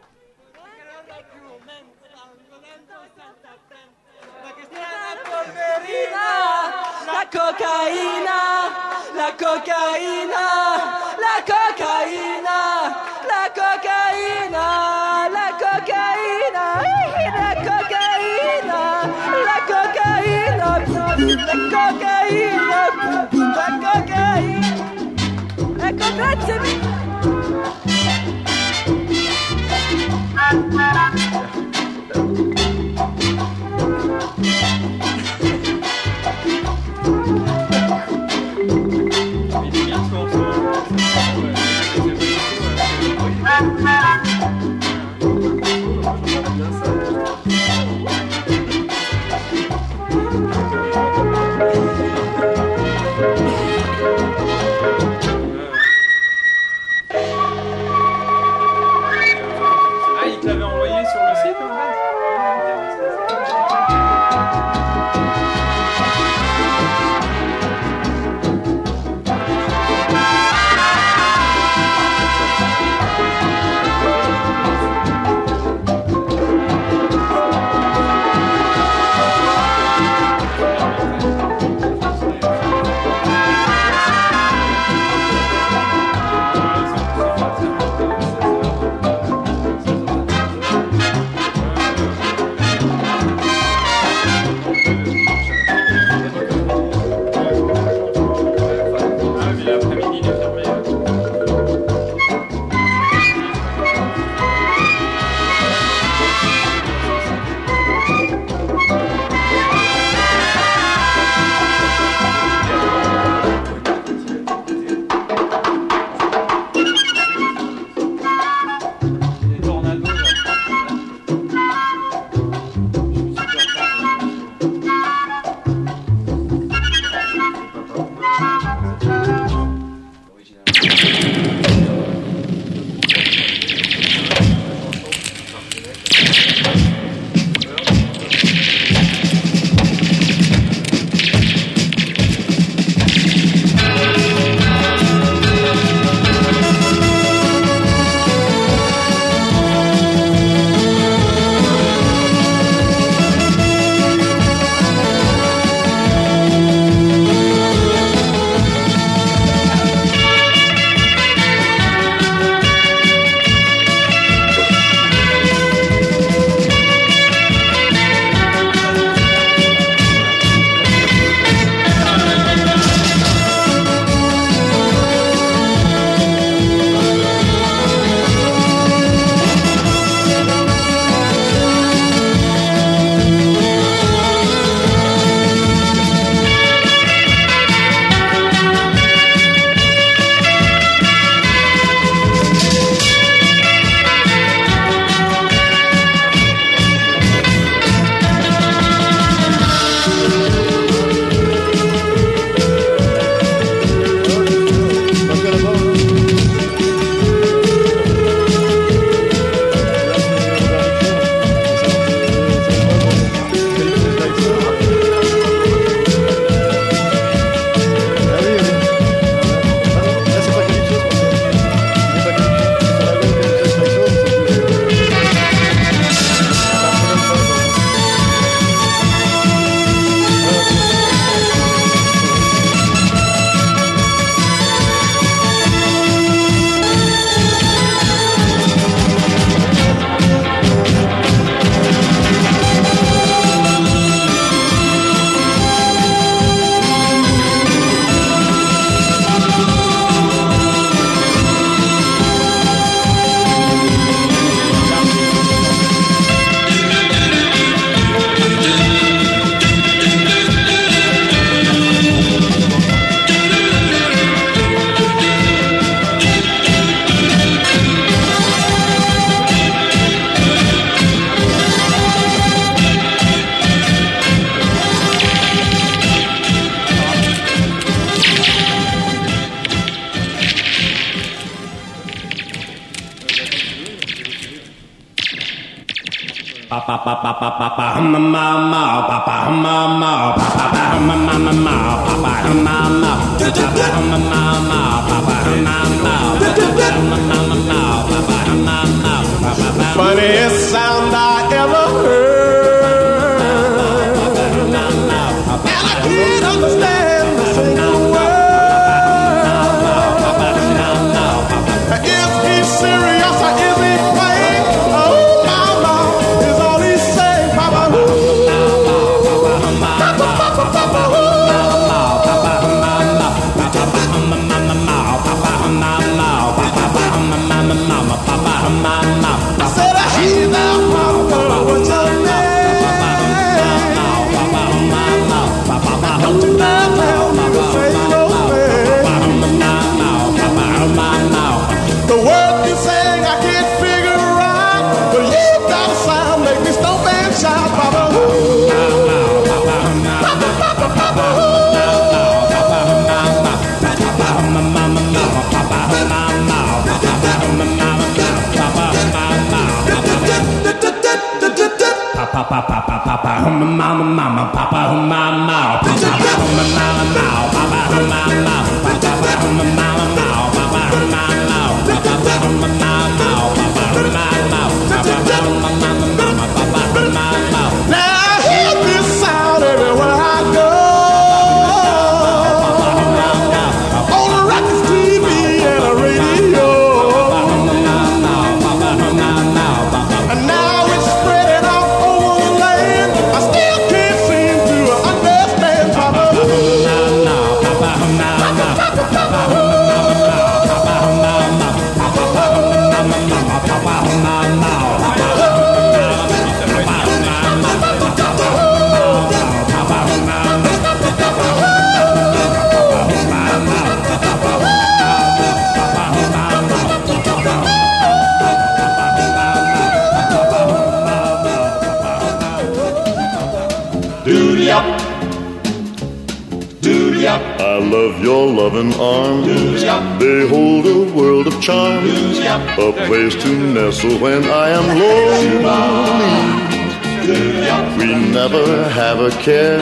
Care. 439.42 439.80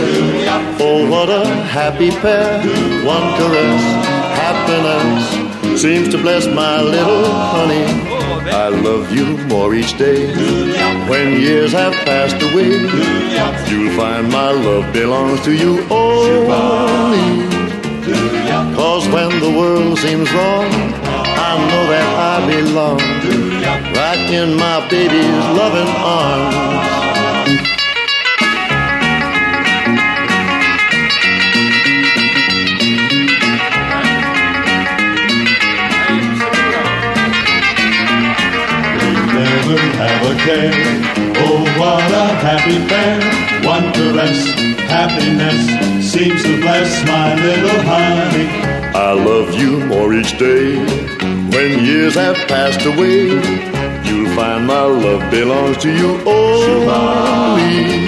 Oh, 0.79 1.09
what 1.09 1.29
a 1.29 1.45
happy 1.45 2.11
pair. 2.11 2.61
One 3.05 3.27
caress, 3.37 3.83
happiness 4.41 5.81
seems 5.81 6.09
to 6.09 6.17
bless 6.17 6.45
my 6.47 6.81
little 6.81 7.25
honey. 7.25 7.85
I 8.51 8.69
love 8.69 9.11
you 9.11 9.37
more 9.47 9.73
each 9.73 9.97
day. 9.97 10.27
When 11.09 11.39
years 11.41 11.71
have 11.73 11.93
passed 12.05 12.41
away, 12.41 12.71
you'll 13.69 13.95
find 13.97 14.31
my 14.31 14.51
love 14.51 14.93
belongs 14.93 15.41
to 15.45 15.53
you 15.53 15.83
only. 15.89 17.47
Cause 18.75 19.07
when 19.09 19.29
the 19.39 19.51
world 19.57 19.97
seems 19.99 20.31
wrong, 20.33 20.69
I 21.49 21.51
know 21.69 21.83
that 21.93 22.09
I 22.31 22.45
belong 22.47 22.99
right 23.93 24.33
in 24.33 24.55
my 24.55 24.87
baby's 24.89 25.45
loving 25.57 25.91
arms. 25.97 27.76
Oh, 40.49 41.63
what 41.77 42.11
a 42.11 42.27
happy 42.39 42.77
pair. 42.87 43.47
Caress, 43.97 44.45
happiness 44.87 46.11
seems 46.11 46.41
to 46.43 46.61
bless 46.61 47.05
my 47.05 47.35
little 47.35 47.81
honey. 47.81 48.47
I 48.95 49.11
love 49.11 49.53
you 49.55 49.85
more 49.87 50.13
each 50.13 50.37
day. 50.37 50.77
When 51.51 51.83
years 51.83 52.15
have 52.15 52.37
passed 52.47 52.85
away, 52.85 53.27
you'll 54.05 54.33
find 54.35 54.65
my 54.65 54.83
love 54.83 55.29
belongs 55.29 55.77
to 55.79 55.91
you 55.91 56.17
only. 56.25 58.07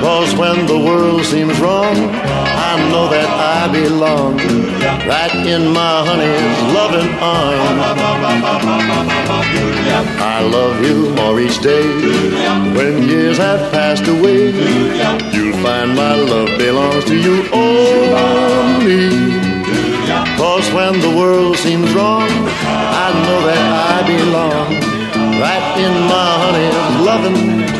Cause 0.00 0.36
when 0.36 0.66
the 0.66 0.78
world 0.78 1.24
seems 1.24 1.58
wrong, 1.58 1.96
I 2.74 2.90
know 2.90 3.08
that 3.08 3.30
I 3.30 3.70
belong 3.70 4.34
right 5.06 5.34
in 5.46 5.72
my 5.72 6.02
honey's 6.08 6.58
loving 6.74 7.08
arms. 7.22 7.78
I 10.18 10.42
love 10.42 10.82
you 10.84 11.14
more 11.14 11.38
each 11.38 11.60
day. 11.62 11.86
When 12.74 13.08
years 13.08 13.38
have 13.38 13.70
passed 13.70 14.08
away, 14.08 14.50
you'll 14.50 15.56
find 15.62 15.94
my 15.94 16.16
love 16.16 16.50
belongs 16.58 17.04
to 17.04 17.16
you 17.16 17.46
only. 17.52 19.06
Cause 20.36 20.66
when 20.72 20.98
the 20.98 21.14
world 21.16 21.56
seems 21.58 21.94
wrong, 21.94 22.26
I 22.26 23.08
know 23.24 23.40
that 23.50 23.66
I 23.86 24.02
belong 24.02 24.70
right 25.38 25.66
in 25.78 25.94
my 26.10 26.30
honey's 26.42 26.80
loving. 27.06 27.38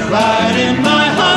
Right 0.09 0.57
in 0.69 0.83
my 0.85 1.19
loving. 1.19 1.34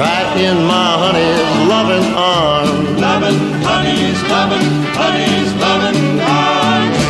Right 0.00 0.36
in 0.40 0.64
my 0.64 0.88
honey's 1.02 1.68
loving 1.68 2.06
arms. 2.14 3.00
Loving, 3.00 3.38
honey's 3.68 4.22
loving, 4.32 4.68
honey's 4.96 5.50
loving 5.60 6.20
arms. 6.20 7.00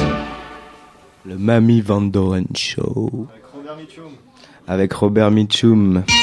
Le 1.24 1.36
Mami 1.38 1.80
Van 1.82 2.00
Doren 2.10 2.46
Show. 2.56 3.28
Avec 4.66 4.92
Robert 4.94 5.30
Mitchum. 5.30 6.02
Thank 6.06 6.19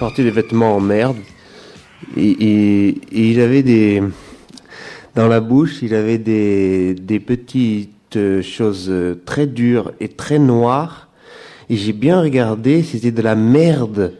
portait 0.00 0.24
des 0.24 0.30
vêtements 0.30 0.76
en 0.76 0.80
merde. 0.80 1.18
Et, 2.16 2.96
il 3.12 3.38
avait 3.38 3.62
des, 3.62 4.02
dans 5.14 5.28
la 5.28 5.40
bouche, 5.40 5.82
il 5.82 5.94
avait 5.94 6.16
des, 6.16 6.94
des 6.94 7.20
petites 7.20 8.16
euh, 8.16 8.40
choses 8.40 8.86
euh, 8.88 9.20
très 9.26 9.46
dures 9.46 9.92
et 10.00 10.08
très 10.08 10.38
noires. 10.38 11.08
Et 11.68 11.76
j'ai 11.76 11.92
bien 11.92 12.18
regardé, 12.22 12.82
c'était 12.82 13.10
de 13.10 13.20
la 13.20 13.34
merde, 13.34 14.14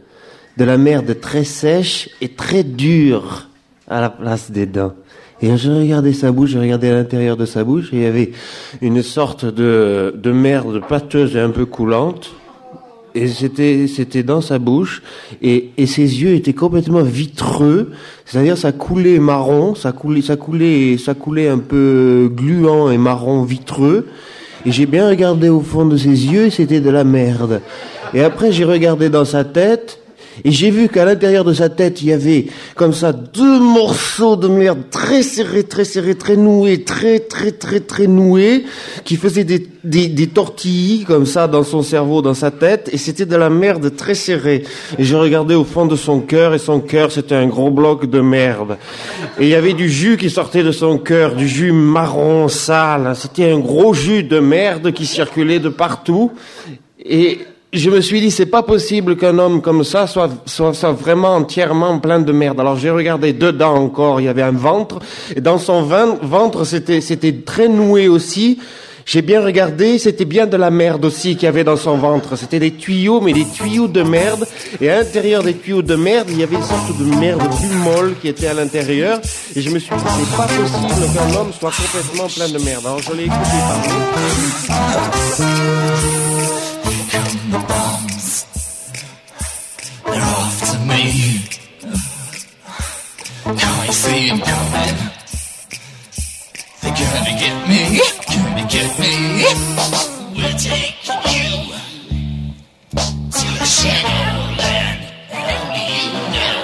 de 0.59 0.65
la 0.65 0.77
merde 0.77 1.19
très 1.19 1.45
sèche 1.45 2.11
et 2.21 2.29
très 2.29 2.63
dure 2.63 3.49
à 3.89 4.03
la 4.03 4.11
place 4.11 4.51
des 4.51 4.67
dents. 4.67 4.93
Et 5.41 5.57
je 5.57 5.71
regardais 5.71 6.13
sa 6.13 6.31
bouche, 6.31 6.51
je 6.51 6.59
regardais 6.59 6.91
à 6.91 6.95
l'intérieur 6.95 7.39
de 7.39 7.47
sa 7.47 7.65
bouche, 7.65 7.91
et 7.95 7.97
il 7.97 8.03
y 8.03 8.07
avait 8.07 8.33
une 8.83 9.03
sorte 9.03 9.47
de, 9.47 10.15
de 10.15 10.31
merde 10.31 10.83
pâteuse 10.87 11.35
et 11.37 11.41
un 11.41 11.49
peu 11.49 11.65
coulante. 11.65 12.35
Et 13.15 13.27
c'était, 13.29 13.87
c'était 13.87 14.23
dans 14.23 14.41
sa 14.41 14.59
bouche, 14.59 15.03
et, 15.43 15.71
et 15.77 15.87
ses 15.87 16.23
yeux 16.23 16.35
étaient 16.35 16.53
complètement 16.53 17.03
vitreux, 17.03 17.91
c'est-à-dire 18.25 18.57
ça 18.57 18.73
coulait 18.73 19.19
marron, 19.19 19.75
ça 19.75 19.93
coulait, 19.93 20.23
ça 20.23 20.37
coulait, 20.37 20.97
ça 20.97 21.15
coulait 21.15 21.49
un 21.49 21.59
peu 21.59 22.31
gluant 22.33 22.91
et 22.91 22.99
marron 22.99 23.43
vitreux. 23.43 24.07
Et 24.67 24.73
j'ai 24.73 24.87
bien 24.87 25.09
regardé 25.09 25.49
au 25.49 25.61
fond 25.61 25.87
de 25.87 25.97
ses 25.97 26.27
yeux, 26.27 26.47
et 26.47 26.51
c'était 26.51 26.81
de 26.81 26.91
la 26.91 27.05
merde. 27.05 27.63
Et 28.15 28.23
après 28.23 28.53
j'ai 28.53 28.65
regardé 28.65 29.09
dans 29.09 29.25
sa 29.25 29.45
tête, 29.45 30.00
et 30.45 30.51
j'ai 30.51 30.71
vu 30.71 30.89
qu'à 30.89 31.05
l'intérieur 31.05 31.45
de 31.45 31.53
sa 31.53 31.69
tête, 31.69 32.03
il 32.03 32.09
y 32.09 32.13
avait 32.13 32.47
comme 32.75 32.93
ça 32.93 33.13
deux 33.13 33.59
morceaux 33.61 34.37
de 34.37 34.49
merde 34.49 34.81
très 34.91 35.23
serrés, 35.23 35.65
très 35.65 35.85
serrés, 35.85 36.15
très 36.15 36.37
noués, 36.37 36.85
très 36.85 37.19
très 37.21 37.53
très 37.53 37.81
très 37.81 38.07
noués, 38.07 38.65
qui 39.05 39.17
faisaient 39.17 39.45
des, 39.45 39.67
des, 39.85 40.09
des 40.09 40.27
tortilles 40.27 41.05
comme 41.07 41.27
ça 41.27 41.49
dans 41.49 41.65
son 41.65 41.83
cerveau, 41.83 42.23
dans 42.23 42.35
sa 42.35 42.51
tête, 42.51 42.89
et 42.93 42.99
c'était 42.99 43.27
de 43.27 43.37
la 43.37 43.51
merde 43.51 43.95
très 43.97 44.15
serrée. 44.15 44.65
Et 44.99 45.05
j'ai 45.05 45.17
regardé 45.17 45.55
au 45.55 45.65
fond 45.65 45.87
de 45.87 45.97
son 45.97 46.21
cœur, 46.21 46.55
et 46.55 46.59
son 46.59 46.81
cœur 46.81 47.13
c'était 47.13 47.35
un 47.35 47.47
gros 47.47 47.71
bloc 47.71 48.09
de 48.09 48.21
merde. 48.21 48.77
Et 49.39 49.45
il 49.45 49.49
y 49.49 49.55
avait 49.55 49.75
du 49.75 49.89
jus 49.89 50.17
qui 50.17 50.31
sortait 50.31 50.63
de 50.63 50.73
son 50.73 50.99
cœur, 50.99 51.35
du 51.35 51.49
jus 51.49 51.73
marron 51.73 52.49
sale. 52.49 53.13
C'était 53.15 53.51
un 53.51 53.59
gros 53.59 53.95
jus 53.95 54.23
de 54.23 54.41
merde 54.41 54.93
qui 54.93 55.07
circulait 55.07 55.59
de 55.59 55.69
partout. 55.69 56.33
Et 57.05 57.41
je 57.73 57.91
me 57.91 58.01
suis 58.01 58.21
dit, 58.21 58.31
c'est 58.31 58.47
pas 58.47 58.63
possible 58.63 59.17
qu'un 59.17 59.39
homme 59.39 59.63
comme 59.63 59.85
ça 59.85 60.07
soit, 60.07 60.31
soit, 60.45 60.75
soit 60.75 60.93
vraiment 60.93 61.37
entièrement 61.37 61.99
plein 61.99 62.21
de 62.21 62.33
merde. 62.33 62.59
Alors 62.59 62.77
j'ai 62.77 62.91
regardé 62.91 63.33
dedans 63.33 63.75
encore, 63.75 64.21
il 64.21 64.25
y 64.25 64.29
avait 64.29 64.43
un 64.43 64.51
ventre, 64.53 64.99
et 65.35 65.41
dans 65.41 65.59
son 65.59 65.83
ventre, 65.83 66.65
c'était, 66.65 67.01
c'était 67.01 67.33
très 67.33 67.69
noué 67.69 68.09
aussi. 68.09 68.59
J'ai 69.07 69.23
bien 69.23 69.43
regardé, 69.43 69.99
c'était 69.99 70.25
bien 70.25 70.47
de 70.47 70.57
la 70.57 70.71
merde 70.71 71.05
aussi 71.05 71.35
qu'il 71.35 71.45
y 71.45 71.49
avait 71.49 71.65
dans 71.65 71.77
son 71.77 71.97
ventre. 71.97 72.37
C'était 72.37 72.61
des 72.61 72.73
tuyaux, 72.73 73.21
mais 73.21 73.33
des 73.33 73.45
tuyaux 73.45 73.89
de 73.89 74.03
merde. 74.03 74.47
Et 74.81 74.89
à 74.89 74.99
l'intérieur 74.99 75.43
des 75.43 75.55
tuyaux 75.55 75.83
de 75.83 75.97
merde, 75.97 76.29
il 76.31 76.39
y 76.39 76.45
avait 76.45 76.55
une 76.55 76.63
sorte 76.63 76.97
de 76.97 77.05
merde 77.19 77.43
plus 77.57 77.77
molle 77.79 78.15
qui 78.21 78.29
était 78.29 78.47
à 78.47 78.55
l'intérieur. 78.55 79.19
Et 79.57 79.63
je 79.63 79.71
me 79.71 79.81
suis 79.81 79.97
dit, 79.97 80.03
c'est 80.05 80.37
pas 80.37 80.47
possible 80.47 81.13
qu'un 81.13 81.41
homme 81.41 81.51
soit 81.59 81.73
complètement 81.73 82.29
plein 82.29 82.49
de 82.57 82.63
merde. 82.65 82.87
Alors 82.87 83.01
je 83.03 83.13
l'ai 83.15 83.25
écouté 83.25 83.51
parler. 85.39 86.30
Coming? 93.91 94.47
They're 96.81 96.95
gonna 96.95 97.35
get 97.41 97.57
me, 97.69 98.01
gonna 98.31 98.65
get 98.71 98.99
me. 99.01 99.13
We're 100.37 100.59
you 101.27 101.49
to 103.33 103.47
the 103.59 103.67
only 105.59 105.91
you 105.91 106.07
know 106.31 106.59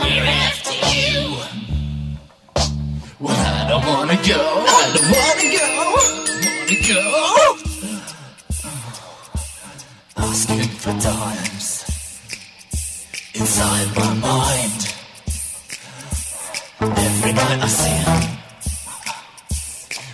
we're 0.00 0.26
after 0.26 0.74
you. 0.96 1.18
Well, 3.20 3.38
I 3.38 3.68
don't 3.68 3.86
wanna 3.86 4.18
go, 4.26 4.40
I 4.66 4.82
don't 4.94 5.10
wanna 5.14 5.48
go, 5.54 5.66
wanna 5.94 6.78
go. 6.88 7.02
Asking 10.16 10.68
for 10.82 10.94
dimes 11.00 11.66
inside 13.32 13.90
my 13.96 14.12
mind. 14.14 14.93
Every 16.86 17.32
night 17.32 17.60
I 17.62 17.66
see. 17.66 18.04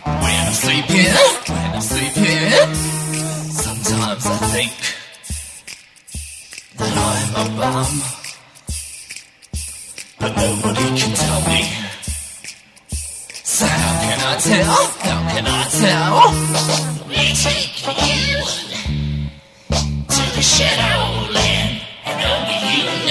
When 0.04 0.36
I'm 0.46 0.52
sleeping, 0.52 1.12
when 1.50 1.74
I'm 1.74 1.82
sleeping, 1.82 2.74
sometimes 3.50 4.26
I 4.26 4.36
think 4.54 4.72
that 6.78 6.94
I'm 7.08 7.30
a 7.34 7.44
bum. 7.58 7.90
But 10.20 10.32
nobody 10.36 10.86
can 11.00 11.12
tell 11.16 11.40
me. 11.50 11.60
How 13.60 13.92
can 14.04 14.20
I 14.20 14.38
tell? 14.38 14.80
How 15.06 15.20
can 15.32 15.46
I 15.46 15.64
tell? 15.82 16.14
We 17.08 17.22
take 17.34 17.82
you 17.82 18.38
to 20.06 20.22
the 20.36 20.42
shadowland, 20.42 21.82
and 22.06 22.18
only 22.30 22.58
you 22.70 23.09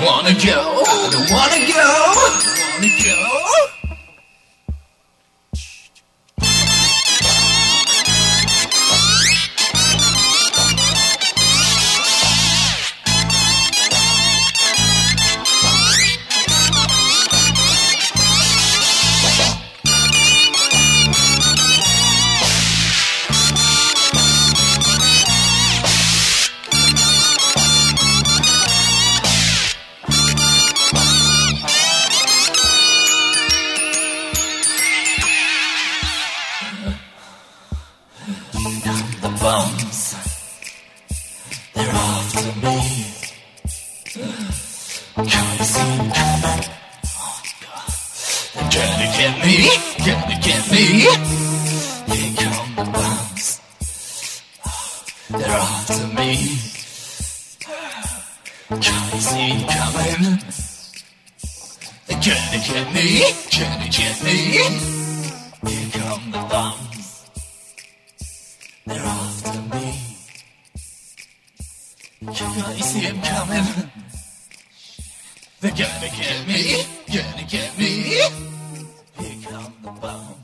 Well, 0.00 0.10
I 0.10 0.30
don't 0.30 0.30
wanna 0.30 0.38
go, 0.46 0.78
I 0.86 1.10
don't 1.10 1.30
wanna 2.78 2.88
go, 3.02 3.77
me. 50.70 50.84
Here 52.14 52.34
come 52.36 52.74
the 52.76 52.84
bums. 52.90 53.60
They're 55.30 55.48
after 55.48 56.06
me. 56.18 56.30
Can't 58.68 59.14
you 59.14 59.20
see 59.20 59.50
'em 59.52 59.60
coming? 59.68 60.24
They're 62.06 62.22
gonna 62.26 62.60
get 62.68 62.86
me, 62.94 63.06
gonna 63.56 63.88
get 63.88 64.16
me. 64.24 64.36
Here 65.66 65.90
come 65.92 66.30
the 66.32 66.42
bums. 66.52 67.08
They're 68.86 69.06
after 69.06 69.62
me. 69.74 69.86
Can't 72.34 72.76
you 72.78 72.84
see 72.90 73.06
'em 73.06 73.20
coming? 73.22 73.68
They're 75.60 75.78
gonna 75.80 76.10
get 76.20 76.46
me, 76.46 76.60
gonna 77.12 77.44
get 77.54 77.70
me. 77.78 77.90
Here 79.18 79.38
come 79.50 79.74
the 79.82 79.90
bums. 80.02 80.37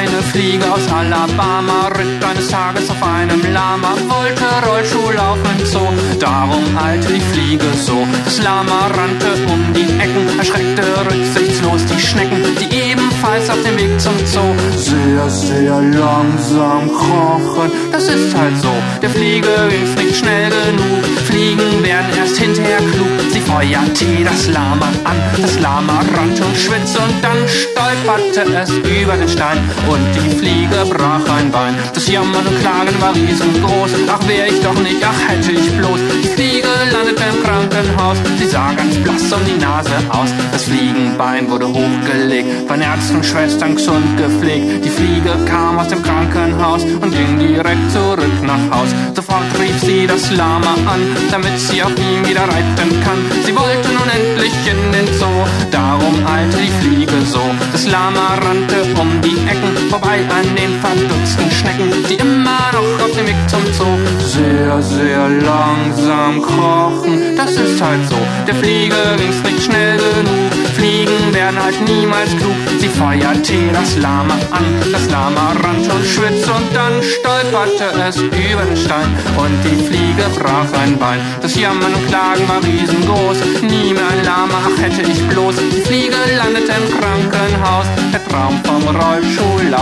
Eine 0.00 0.22
Fliege 0.22 0.64
aus 0.72 0.90
Alabama 0.90 1.88
ritt 1.88 2.24
eines 2.24 2.48
Tages 2.48 2.88
auf 2.88 3.02
einem 3.02 3.42
Lama, 3.52 3.92
wollte 4.08 4.44
Rollschuh 4.66 5.10
laufen 5.10 5.66
so, 5.66 5.92
darum 6.18 6.64
eilte 6.82 7.12
die 7.12 7.20
Fliege 7.20 7.66
so. 7.76 8.06
Das 8.24 8.42
Lama 8.42 8.86
rannte 8.96 9.26
um 9.52 9.74
die 9.74 9.84
Ecken, 10.00 10.38
erschreckte 10.38 10.82
rücksichtslos 11.04 11.84
die 11.84 12.00
Schnecken, 12.00 12.42
die 12.58 12.74
ebenfalls 12.74 13.50
auf 13.50 13.62
dem 13.62 13.76
Weg 13.76 14.00
zum 14.00 14.14
Zoo. 14.24 14.54
Sehr 14.78 15.28
sehr, 15.28 15.82
langsam 15.82 16.88
krochen. 16.88 17.70
Das 17.92 18.08
ist 18.08 18.34
halt 18.34 18.56
so, 18.56 18.72
der 19.02 19.10
Flieger 19.10 19.66
ist 19.66 19.98
nicht 19.98 20.16
schnell 20.16 20.48
genug. 20.48 21.04
Fliegen 21.26 21.84
werden 21.84 22.08
erst 22.16 22.38
hinterher 22.38 22.78
klug. 22.78 23.20
Sie 23.32 23.40
feuerte 23.40 24.06
das 24.24 24.48
Lama 24.48 24.88
an, 25.04 25.16
das 25.42 25.60
Lama 25.60 26.00
rannte 26.16 26.42
und 26.42 26.56
schwitzte 26.56 27.00
und 27.00 27.22
dann 27.22 27.36
stolperte 27.46 28.50
es 28.54 28.70
über 28.70 29.16
den 29.16 29.28
Stein 29.28 29.58
und 29.90 30.06
die 30.14 30.36
Fliege 30.36 30.80
brach 30.88 31.26
ein 31.36 31.50
Bein. 31.50 31.74
Das 31.94 32.06
Jammern 32.08 32.46
und 32.46 32.60
Klagen 32.60 32.94
war 33.00 33.14
riesengroß. 33.14 33.90
Ach, 34.08 34.28
wär 34.28 34.46
ich 34.46 34.60
doch 34.62 34.78
nicht, 34.80 35.02
ach, 35.02 35.20
hätte 35.28 35.52
ich 35.52 35.70
bloß. 35.76 36.00
Die 36.22 36.28
Fliege 36.28 36.68
landete 36.92 37.22
im 37.32 37.42
Krankenhaus. 37.42 38.18
Sie 38.38 38.46
sah 38.46 38.72
ganz 38.72 38.94
blass 38.96 39.32
um 39.32 39.44
die 39.44 39.60
Nase 39.60 39.96
aus. 40.10 40.30
Das 40.52 40.64
Fliegenbein 40.64 41.50
wurde 41.50 41.66
hochgelegt, 41.68 42.68
von 42.68 42.80
Ärzten 42.80 43.16
und 43.16 43.26
Schwestern 43.26 43.74
gesund 43.74 44.16
gepflegt. 44.16 44.84
Die 44.84 44.90
Fliege 44.90 45.32
kam 45.46 45.78
aus 45.78 45.88
dem 45.88 46.02
Krankenhaus 46.02 46.82
und 46.84 47.10
ging 47.10 47.38
direkt 47.38 47.90
zurück 47.90 48.36
nach 48.42 48.64
Haus. 48.70 48.88
Sofort 49.14 49.50
rief 49.60 49.78
sie 49.80 50.06
das 50.06 50.30
Lama 50.30 50.74
an, 50.86 51.02
damit 51.30 51.58
sie 51.58 51.82
auf 51.82 51.92
ihm 51.98 52.28
wieder 52.28 52.42
reiten 52.42 52.90
kann. 53.04 53.20
Sie 53.44 53.54
wollte 53.54 53.88
nun 53.88 54.08
endlich 54.08 54.52
in 54.70 54.80
den 54.92 55.06
Zoo, 55.18 55.44
darum 55.70 56.14
eilte 56.26 56.56
die 56.58 56.72
Fliege 56.80 57.20
so. 57.26 57.42
Das 57.72 57.86
Lama 57.86 58.38
rannte 58.42 58.82
um 59.00 59.20
die 59.22 59.36
Ecken, 59.48 59.74
vorbei 59.90 60.20
an 60.30 60.46
den 60.54 60.78
verdutzten 60.80 61.50
Schnecken, 61.50 61.90
die 62.08 62.14
immer 62.14 62.70
noch 62.72 63.04
auf 63.04 63.12
dem 63.16 63.26
Weg 63.26 63.36
zum 63.48 63.64
Zoo 63.74 63.98
sehr, 64.20 64.80
sehr 64.80 65.28
langsam 65.28 66.40
krochen. 66.40 67.36
Das 67.36 67.50
ist 67.50 67.82
halt 67.82 68.08
so, 68.08 68.16
der 68.46 68.54
Fliege 68.54 68.94
ging's 69.18 69.42
nicht 69.42 69.64
schnell 69.64 69.98
genug. 69.98 70.50
Fliegen 70.76 71.34
werden 71.34 71.60
halt 71.60 71.76
niemals 71.88 72.30
klug. 72.36 72.54
Sie 72.78 72.88
feuerte 72.88 73.58
das 73.72 73.96
Lama 73.98 74.34
an, 74.52 74.64
das 74.92 75.10
Lama 75.10 75.52
rannte 75.62 75.90
und 75.90 76.06
schwitzte 76.06 76.52
und 76.52 76.70
dann 76.72 76.94
stolperte 77.02 77.90
es 78.08 78.16
über 78.16 78.62
den 78.62 78.76
Stein 78.76 79.10
und 79.36 79.56
die 79.64 79.84
Fliege 79.84 80.24
brach 80.38 80.70
ein 80.80 80.96
Bein. 80.98 81.20
Das 81.42 81.56
Jammern 81.56 81.92
und 81.92 82.06
Klagen 82.06 82.48
war 82.48 82.62
riesengroß, 82.62 83.38
nie 83.62 83.92
mehr 83.92 84.08
ein 84.08 84.24
Lama, 84.24 84.58
ach 84.68 84.82
hätte 84.82 85.02
ich 85.02 85.20
bloß. 85.28 85.56
Die 85.74 85.82
Fliege 85.82 86.16
landete 86.38 86.72
im 86.78 86.86
Krankenhaus, 86.96 87.86
der 88.12 88.22
Traum 88.28 88.60
vom 88.64 88.84
Rollschuhlaufen 88.96 89.79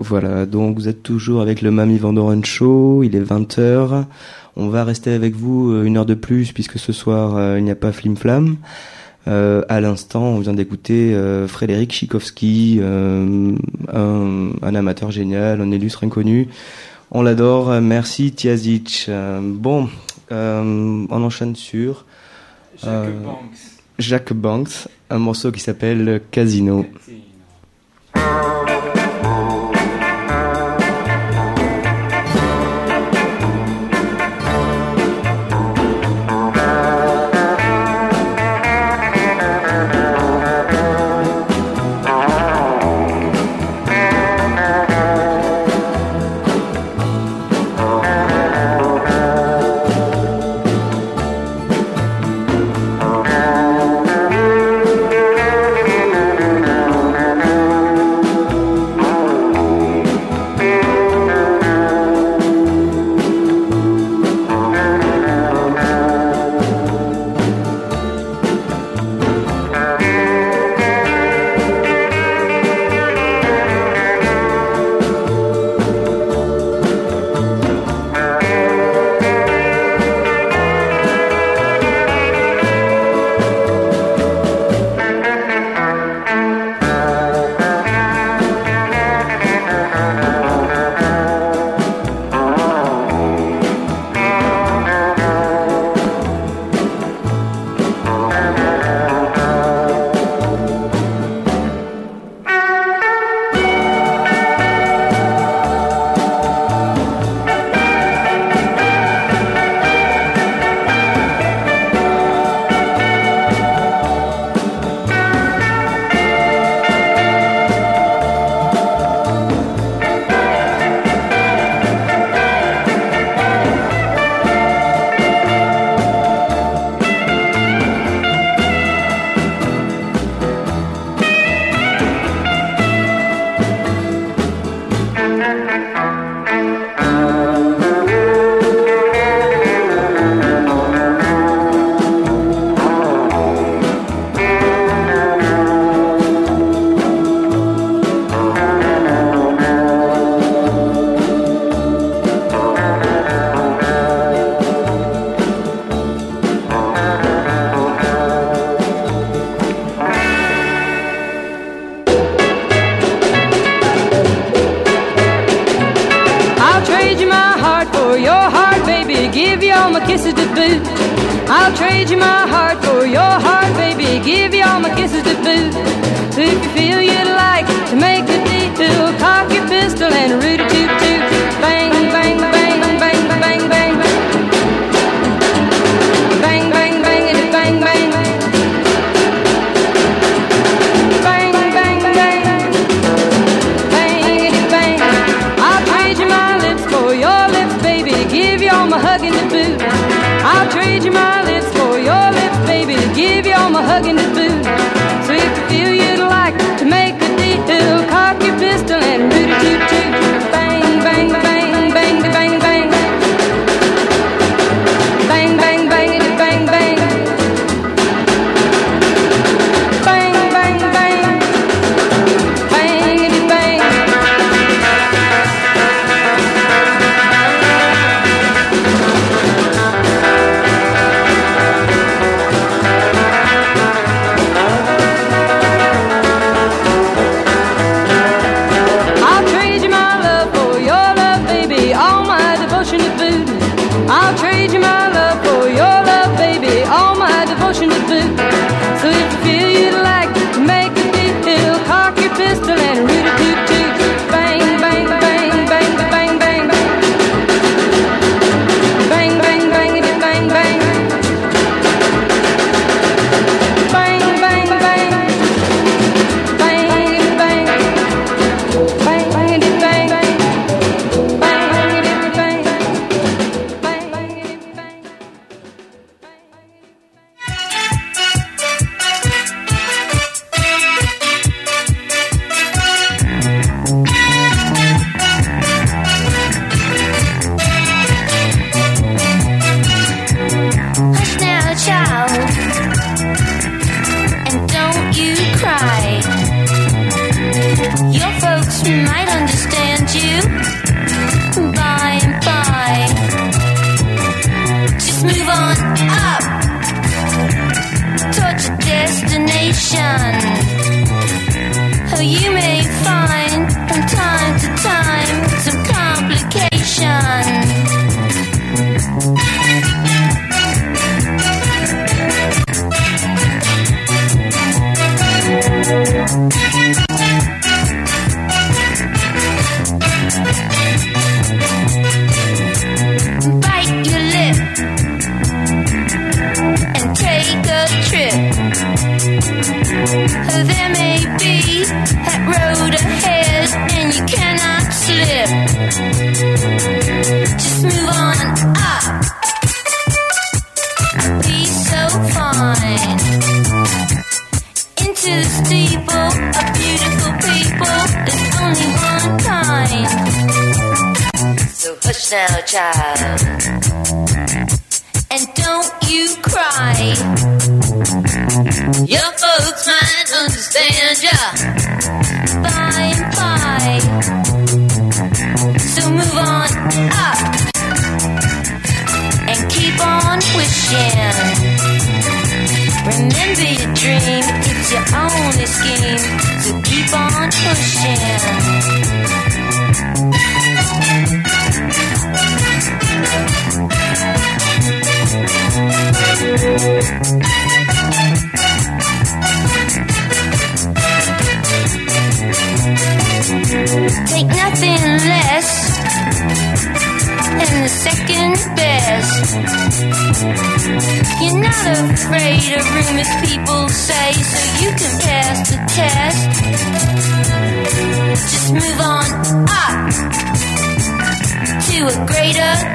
Voilà, 0.00 0.46
donc 0.46 0.76
vous 0.76 0.88
êtes 0.88 1.02
toujours 1.02 1.40
avec 1.40 1.62
le 1.62 1.70
Mamie 1.70 1.98
Vandoren 1.98 2.44
Show, 2.44 3.02
il 3.02 3.16
est 3.16 3.22
20h. 3.22 4.04
On 4.56 4.68
va 4.68 4.84
rester 4.84 5.12
avec 5.12 5.34
vous 5.34 5.70
euh, 5.70 5.84
une 5.84 5.96
heure 5.96 6.06
de 6.06 6.14
plus 6.14 6.52
puisque 6.52 6.78
ce 6.78 6.92
soir 6.92 7.36
euh, 7.36 7.58
il 7.58 7.64
n'y 7.64 7.70
a 7.70 7.74
pas 7.74 7.92
Flim 7.92 8.16
Flam. 8.16 8.56
Euh, 9.28 9.62
à 9.68 9.80
l'instant, 9.80 10.24
on 10.24 10.40
vient 10.40 10.52
d'écouter 10.52 11.16
Frédéric 11.46 11.92
Chikowski, 11.92 12.80
un, 12.82 14.74
amateur 14.74 15.10
génial, 15.10 15.60
un 15.60 15.70
illustre 15.70 16.04
inconnu. 16.04 16.48
On 17.10 17.22
l'adore. 17.22 17.80
Merci 17.80 18.32
Tiazic. 18.32 19.08
Bon, 19.40 19.88
on 20.32 21.22
enchaîne 21.22 21.56
sur 21.56 22.04
euh, 22.84 23.10
Jacques 23.98 24.32
Banks, 24.32 24.88
un 25.10 25.18
morceau 25.18 25.52
qui 25.52 25.60
s'appelle 25.60 26.22
Casino. 26.30 26.86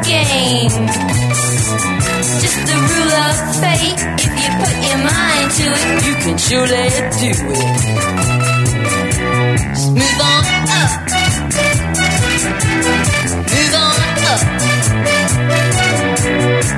game. 0.08 0.72
Just 2.42 2.60
the 2.70 2.78
rule 2.90 3.14
of 3.28 3.36
fate. 3.60 4.00
If 4.24 4.34
you 4.42 4.50
put 4.62 4.76
your 4.88 5.00
mind 5.04 5.48
to 5.58 5.66
it, 5.68 5.88
you 6.08 6.14
can 6.24 6.38
surely 6.38 6.88
do 7.20 7.32
it. 7.32 7.68
Move 10.00 10.20
on 10.32 10.44
up. 10.80 10.92
Move 13.52 13.76
on 13.84 14.00
up. 14.32 14.42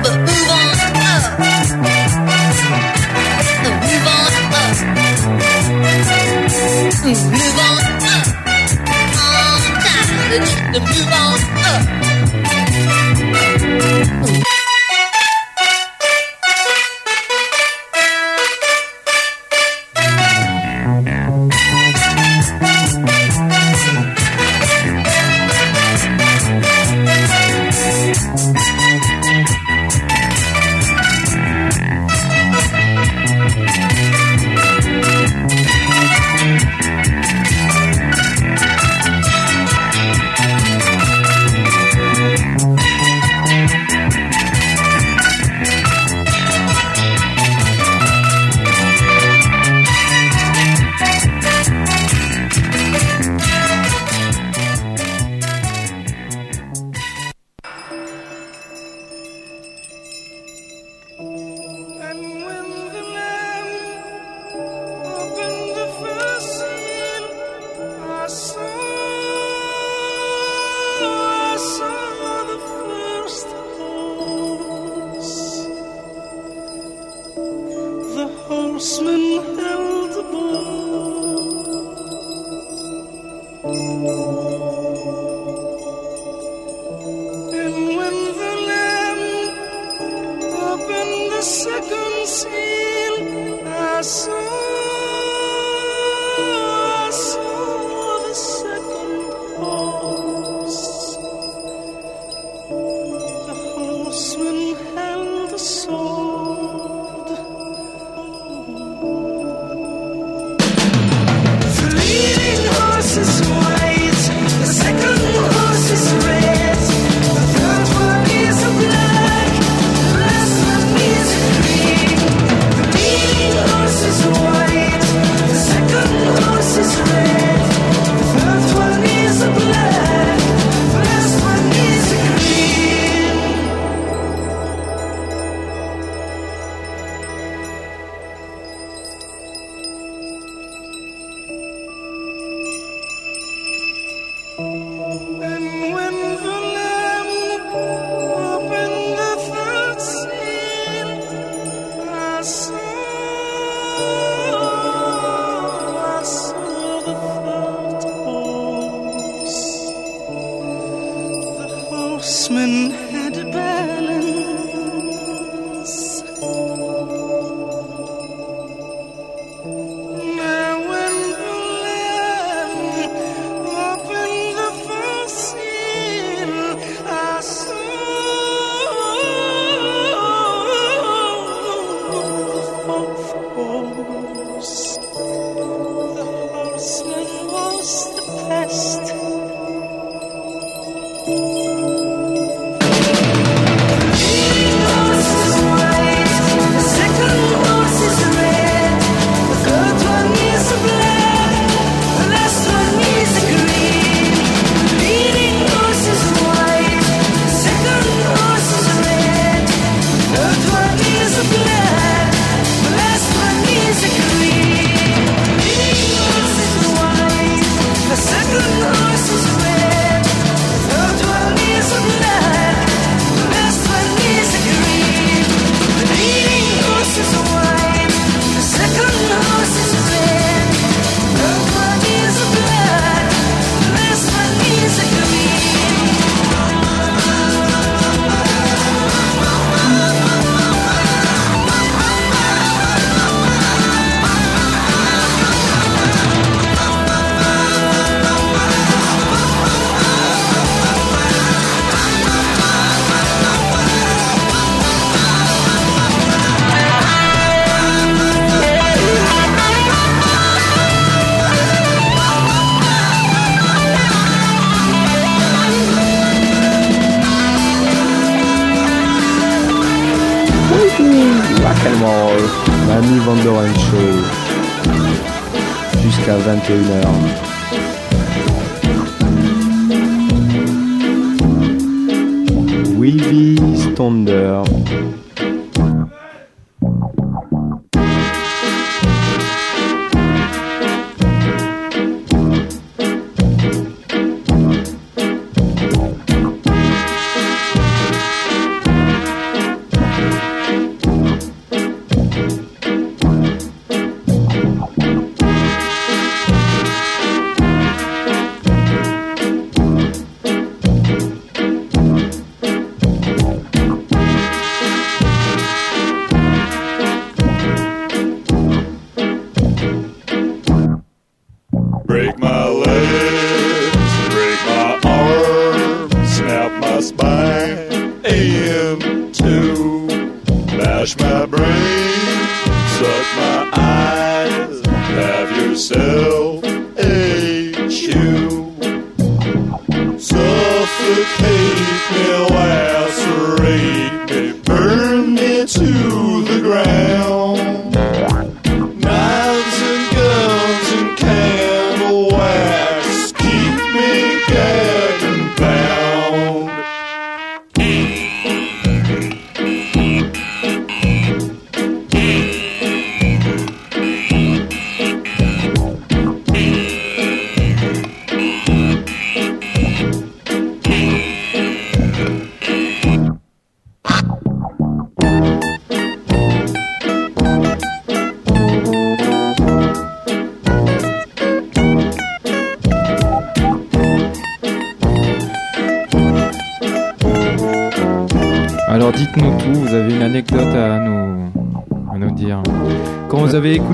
But 0.02 0.16
move 0.26 0.50
on 0.58 0.74
up. 1.10 1.24
No, 3.62 3.70
move 3.86 4.08
on 4.16 4.34
up. 4.60 4.76
Move 7.04 7.58
on 7.66 7.78
up. 8.14 8.26
On 9.20 9.62
time. 9.84 10.10
Just 10.72 10.86
move 10.90 11.12
on 11.12 11.38
up. 11.70 11.99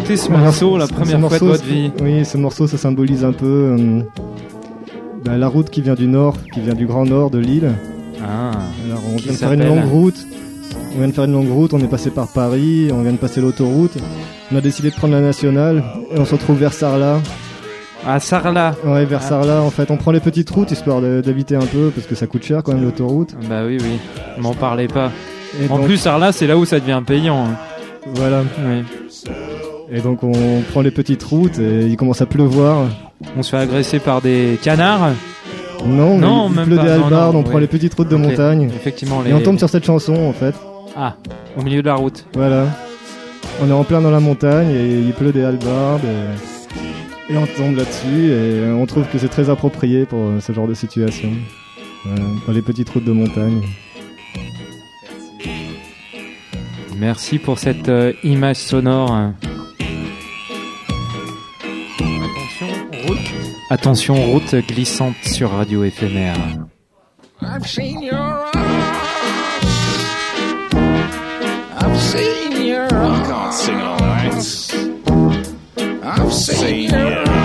Écouté 0.07 0.17
ce 0.17 0.31
morceau 0.31 0.79
la 0.79 0.87
première 0.87 1.21
fois 1.21 1.39
de 1.39 1.45
votre 1.45 1.65
vie, 1.65 1.91
Oui, 2.01 2.25
ce 2.25 2.37
morceau, 2.37 2.67
ça 2.67 2.77
symbolise 2.79 3.25
un 3.25 3.33
peu 3.33 3.77
euh, 3.79 4.01
bah, 5.25 5.37
la 5.37 5.49
route 5.49 5.71
qui 5.71 5.83
vient 5.83 5.95
du 5.95 6.07
nord, 6.07 6.37
qui 6.53 6.61
vient 6.61 6.75
du 6.75 6.87
grand 6.87 7.05
nord 7.05 7.31
de 7.31 7.39
l'île. 7.39 7.73
Ah, 8.23 8.51
Alors, 8.87 9.03
on 9.13 9.17
vient 9.17 9.33
de 9.33 9.37
faire 9.37 9.53
une 9.53 9.65
longue 9.67 9.85
route. 9.89 10.27
On 10.95 10.99
vient 10.99 11.09
de 11.09 11.13
faire 11.13 11.25
une 11.25 11.33
longue 11.33 11.51
route, 11.51 11.75
on 11.75 11.79
est 11.81 11.89
passé 11.89 12.11
par 12.11 12.29
Paris, 12.29 12.89
on 12.93 13.03
vient 13.03 13.13
de 13.13 13.17
passer 13.19 13.41
l'autoroute. 13.41 13.93
On 14.53 14.57
a 14.57 14.61
décidé 14.61 14.91
de 14.91 14.95
prendre 14.95 15.13
la 15.15 15.21
nationale 15.21 15.83
et 16.15 16.19
on 16.19 16.25
se 16.25 16.33
retrouve 16.35 16.59
vers 16.59 16.73
Sarlat. 16.73 17.21
À 18.07 18.21
Sarlat 18.21 18.75
Ouais, 18.85 19.05
vers 19.05 19.21
Ah. 19.25 19.29
Sarlat 19.29 19.63
en 19.63 19.71
fait. 19.71 19.91
On 19.91 19.97
prend 19.97 20.13
les 20.13 20.21
petites 20.21 20.49
routes 20.51 20.71
histoire 20.71 21.01
d'éviter 21.03 21.57
un 21.57 21.67
peu 21.67 21.91
parce 21.95 22.07
que 22.07 22.15
ça 22.15 22.27
coûte 22.27 22.45
cher 22.45 22.63
quand 22.63 22.73
même 22.73 22.85
l'autoroute. 22.85 23.35
bah 23.49 23.63
oui, 23.67 23.79
oui, 23.81 23.99
m'en 24.39 24.55
parlez 24.55 24.87
pas. 24.89 25.11
Et 25.61 25.69
en 25.71 25.77
donc- 25.79 25.87
plus, 25.87 25.97
Sarlat, 25.97 26.33
c'est 26.33 26.47
là 26.47 26.57
où 26.57 26.65
ça 26.65 26.79
devient 26.81 27.03
payant. 27.05 27.47
hein. 27.47 27.57
Voilà. 28.15 28.43
Oui. 28.65 28.85
Et 29.91 30.01
donc 30.01 30.23
on 30.25 30.33
prend 30.73 30.81
les 30.81 30.91
petites 30.91 31.23
routes 31.23 31.59
et 31.59 31.87
il 31.87 31.97
commence 31.97 32.21
à 32.21 32.27
pleuvoir. 32.27 32.87
On 33.37 33.43
se 33.43 33.51
fait 33.51 33.57
agresser 33.59 33.99
par 34.01 34.21
des 34.21 34.59
canards. 34.63 35.11
Non, 35.87 36.19
non, 36.19 36.51
il, 36.53 36.59
il 36.61 36.65
pleut 36.65 36.77
pas. 36.77 36.83
des 36.85 36.89
halbardes, 36.91 37.37
on 37.37 37.43
prend 37.45 37.59
les 37.59 37.67
petites 37.69 37.95
routes 37.95 38.09
de 38.09 38.17
montagne. 38.17 38.71
Effectivement, 38.75 39.23
Et 39.25 39.29
les- 39.29 39.35
on 39.35 39.41
tombe 39.41 39.59
sur 39.59 39.69
cette 39.69 39.85
chanson 39.85 40.15
en 40.17 40.33
fait. 40.33 40.55
Ah, 40.97 41.15
au 41.57 41.63
milieu 41.63 41.83
de 41.83 41.87
la 41.87 41.95
route. 41.95 42.27
Voilà. 42.35 42.67
On 43.63 43.69
est 43.69 43.73
en 43.73 43.85
plein 43.85 44.01
dans 44.01 44.11
la 44.11 44.19
montagne 44.21 44.71
et 44.71 44.99
il 44.99 45.13
pleut 45.13 45.33
des 45.33 45.45
halbardes. 45.45 46.03
Et, 46.05 47.35
et 47.35 47.37
on 47.37 47.47
tombe 47.47 47.77
là-dessus 47.77 48.31
et 48.33 48.71
on 48.73 48.85
trouve 48.87 49.05
que 49.13 49.19
c'est 49.19 49.29
très 49.29 49.51
approprié 49.51 50.05
pour 50.07 50.19
euh, 50.21 50.41
ce 50.41 50.53
genre 50.53 50.67
de 50.67 50.75
situation. 50.75 51.29
Voilà, 52.05 52.23
dans 52.47 52.53
les 52.53 52.63
petites 52.63 52.89
routes 52.91 53.05
de 53.05 53.13
montagne. 53.13 53.61
Merci 56.99 57.39
pour 57.39 57.59
cette 57.59 57.89
euh, 57.89 58.13
image 58.25 58.57
sonore. 58.57 59.31
Attention, 63.69 64.15
route 64.33 64.55
glissante 64.67 65.17
sur 65.25 65.51
radio 65.51 65.83
éphémère. 65.83 66.37
I've 67.43 67.67
seen 67.67 68.01
your 68.01 68.17
ass. 68.17 68.57
I've 71.77 72.01
seen 72.01 72.65
your 72.65 72.85
ass. 72.85 72.93
I 72.93 73.25
can't 73.27 73.55
sing 73.55 73.81
all 73.81 73.99
night. 73.99 74.35
I've 76.03 76.33
seen, 76.33 76.91
your 76.91 77.01
ass 77.01 77.36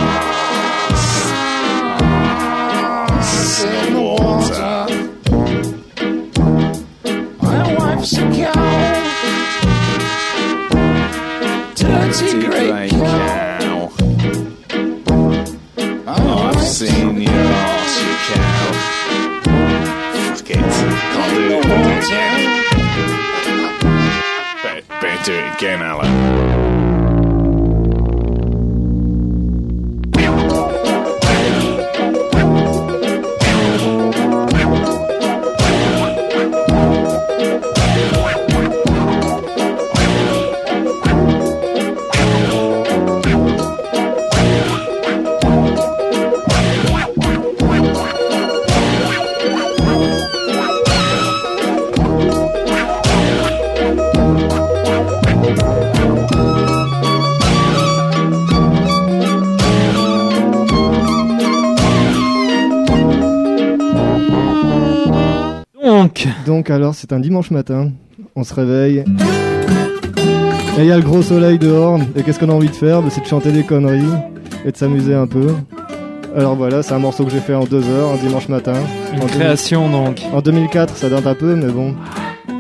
again, 25.62 25.84
Alan. 25.84 26.51
Donc 66.52 66.70
alors 66.70 66.94
c'est 66.96 67.14
un 67.14 67.22
dimanche 67.22 67.50
matin, 67.50 67.94
on 68.36 68.44
se 68.44 68.54
réveille. 68.54 69.06
Et 70.78 70.80
il 70.82 70.86
y 70.86 70.92
a 70.92 70.98
le 70.98 71.02
gros 71.02 71.22
soleil 71.22 71.58
dehors, 71.58 71.98
et 72.14 72.24
qu'est-ce 72.24 72.40
qu'on 72.40 72.50
a 72.50 72.54
envie 72.54 72.68
de 72.68 72.76
faire? 72.76 73.02
Bah, 73.02 73.08
C'est 73.10 73.22
de 73.22 73.26
chanter 73.26 73.54
des 73.54 73.64
conneries 73.64 74.04
et 74.66 74.74
de 74.74 74.76
s'amuser 74.76 75.14
un 75.14 75.28
peu. 75.28 75.48
Alors 76.36 76.58
voilà, 76.58 76.84
c'est 76.84 76.94
un 76.94 77.00
morceau 77.00 77.24
que 77.24 77.32
j'ai 77.32 77.40
fait 77.40 77.54
en 77.56 77.64
deux 77.64 77.88
heures, 77.88 78.10
un 78.12 78.18
dimanche 78.18 78.50
matin. 78.50 78.74
Une 79.14 79.24
En 79.24 79.28
création 79.28 79.90
donc. 79.90 80.24
En 80.34 80.42
2004, 80.42 80.98
ça 80.98 81.08
date 81.08 81.26
un 81.26 81.36
peu, 81.36 81.56
mais 81.56 81.72
bon, 81.72 81.96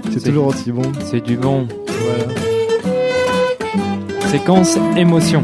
c'est 0.09 0.23
toujours 0.23 0.47
aussi 0.47 0.71
bon. 0.71 0.83
C'est 1.03 1.21
du 1.21 1.35
bon. 1.35 1.67
Voilà. 1.85 2.33
Séquence 4.29 4.77
émotion. 4.95 5.43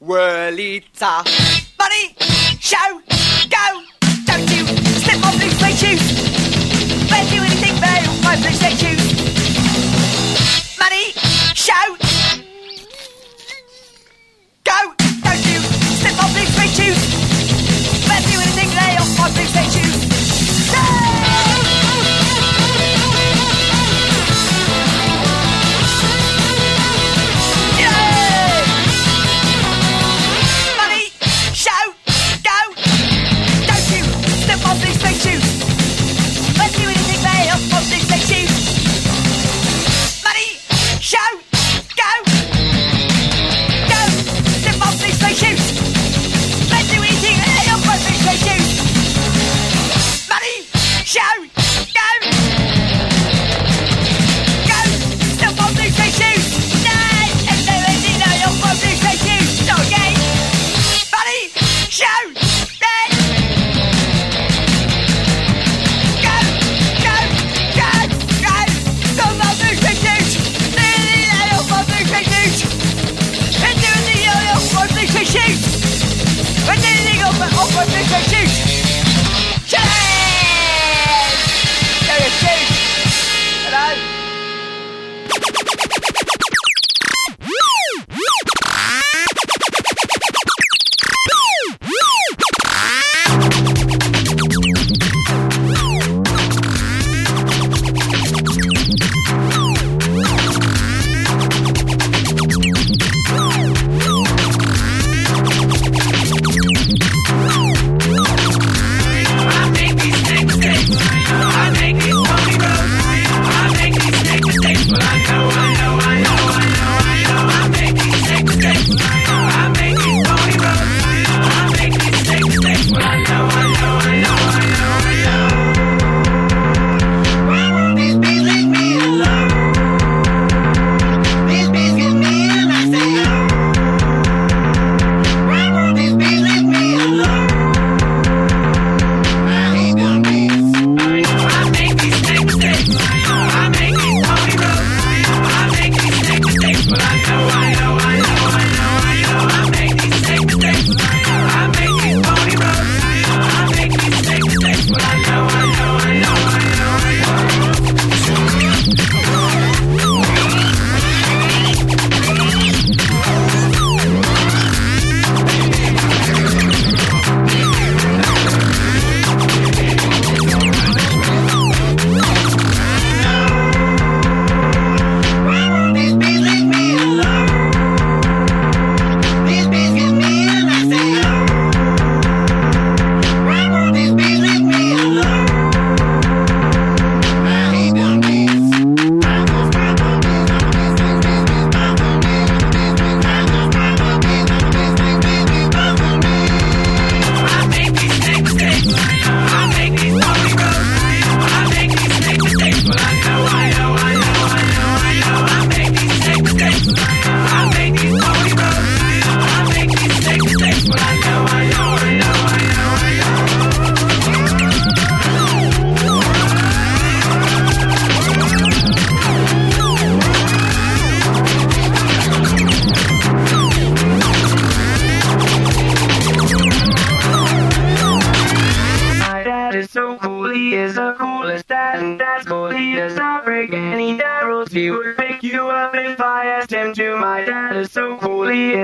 Whirly 0.00 0.82
ta. 0.98 1.22
Money, 1.78 2.16
show, 2.58 3.02
go. 3.50 3.82
Don't 4.24 4.48
you 4.50 4.64
slip 4.96 5.22
on 5.26 5.36
blue 5.36 5.50
suede 5.50 5.76
shoes. 5.76 6.00
Better 7.10 7.30
do 7.30 7.42
anything 7.42 7.74
but 7.78 8.00
my 8.24 8.34
blue 8.36 8.50
suede 8.50 8.78
shoes. 8.80 9.04
Money, 10.78 11.12
show. 11.54 12.09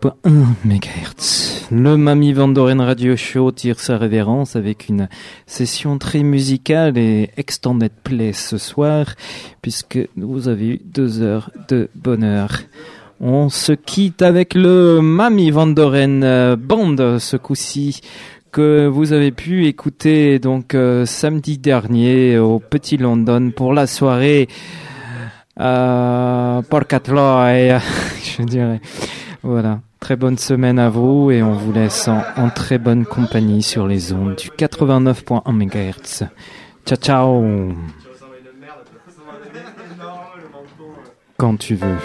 89.1 0.00 0.54
MHz. 0.64 1.66
Le 1.70 1.96
Mamie 1.96 2.32
Vandoren 2.32 2.80
Radio 2.80 3.16
Show 3.16 3.50
tire 3.50 3.80
sa 3.80 3.98
révérence 3.98 4.54
avec 4.54 4.88
une 4.88 5.08
session 5.46 5.98
très 5.98 6.22
musicale 6.22 6.96
et 6.96 7.30
extended 7.36 7.90
play 8.04 8.32
ce 8.32 8.58
soir, 8.58 9.06
puisque 9.60 9.98
vous 10.16 10.48
avez 10.48 10.66
eu 10.68 10.80
deux 10.84 11.20
heures 11.22 11.50
de 11.68 11.90
bonheur. 11.94 12.60
On 13.20 13.48
se 13.48 13.72
quitte 13.72 14.22
avec 14.22 14.54
le 14.54 15.00
Mamie 15.00 15.50
Vandoren 15.50 16.22
euh, 16.22 16.56
Band 16.56 17.18
ce 17.18 17.36
coup-ci 17.36 18.00
que 18.52 18.86
vous 18.86 19.12
avez 19.12 19.32
pu 19.32 19.66
écouter 19.66 20.38
donc 20.38 20.74
euh, 20.74 21.04
samedi 21.04 21.58
dernier 21.58 22.38
au 22.38 22.60
Petit 22.60 22.96
London 22.96 23.50
pour 23.50 23.74
la 23.74 23.86
soirée 23.86 24.48
euh, 25.60 26.62
Porcatloy, 26.62 27.80
je 28.38 28.42
dirais. 28.44 28.80
Voilà. 29.42 29.80
Très 30.00 30.16
bonne 30.16 30.38
semaine 30.38 30.78
à 30.78 30.88
vous 30.88 31.30
et 31.30 31.42
on 31.42 31.52
vous 31.52 31.72
laisse 31.72 32.08
en, 32.08 32.50
très 32.50 32.78
bonne 32.78 33.04
compagnie 33.04 33.62
sur 33.62 33.86
les 33.86 34.12
ondes 34.12 34.36
du 34.36 34.48
89.1 34.48 35.52
MHz. 35.52 36.28
Ciao 36.86 36.96
ciao 36.96 37.74
Quand 41.36 41.56
tu 41.56 41.74
veux. 41.74 41.96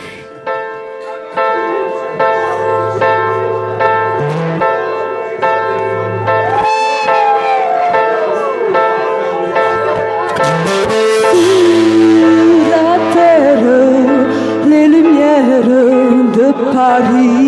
la 12.72 13.14
terre, 13.14 13.64
les 14.68 14.88
lumières 14.88 15.64
de 15.64 16.74
Paris. 16.74 17.43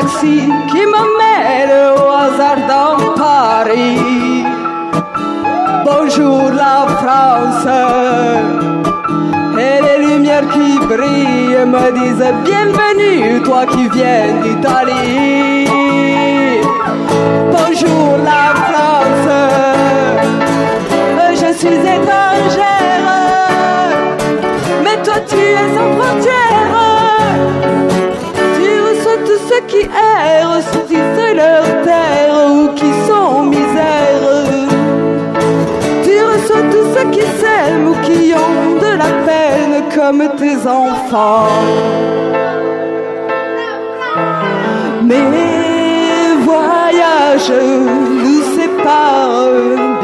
Taxi 0.00 0.40
qui 0.70 0.82
m'emmène 0.92 1.74
au 1.96 2.10
hasard 2.22 2.60
dans 2.68 3.14
Paris. 3.14 4.44
Bonjour 5.84 6.50
la 6.50 6.86
France. 7.00 7.66
Et 9.58 9.76
les 9.86 9.98
lumières 10.06 10.48
qui 10.54 10.78
brillent 10.78 11.66
me 11.74 11.86
disent 11.98 12.32
bienvenue, 12.44 13.42
toi 13.42 13.66
qui 13.66 13.88
viens 13.88 14.34
d'Italie. 14.42 15.66
Bonjour 17.56 18.18
la 18.30 18.44
France. 18.68 19.30
Je 21.40 21.52
suis 21.58 21.78
étrangère. 21.96 23.08
Mais 24.84 24.96
toi 25.02 25.14
tu 25.26 25.36
es 25.36 25.68
sans 25.74 25.90
frontières. 25.96 26.47
Qui 29.68 29.82
errent, 29.82 30.62
saisissent 30.72 31.34
leur 31.34 31.64
terre 31.84 32.36
ou 32.50 32.68
qui 32.74 32.90
sont 33.06 33.26
en 33.38 33.42
misère. 33.44 34.44
Tu 36.04 36.14
reçois 36.32 36.64
tous 36.72 36.86
ceux 36.94 37.10
qui 37.10 37.24
s'aiment 37.38 37.88
ou 37.88 37.94
qui 38.06 38.32
ont 38.34 38.74
de 38.84 38.92
la 39.02 39.12
peine 39.28 39.74
comme 39.94 40.24
tes 40.36 40.56
enfants. 40.66 41.48
Mes 45.02 46.42
voyages 46.44 47.52
nous 48.24 48.42
séparent 48.56 49.48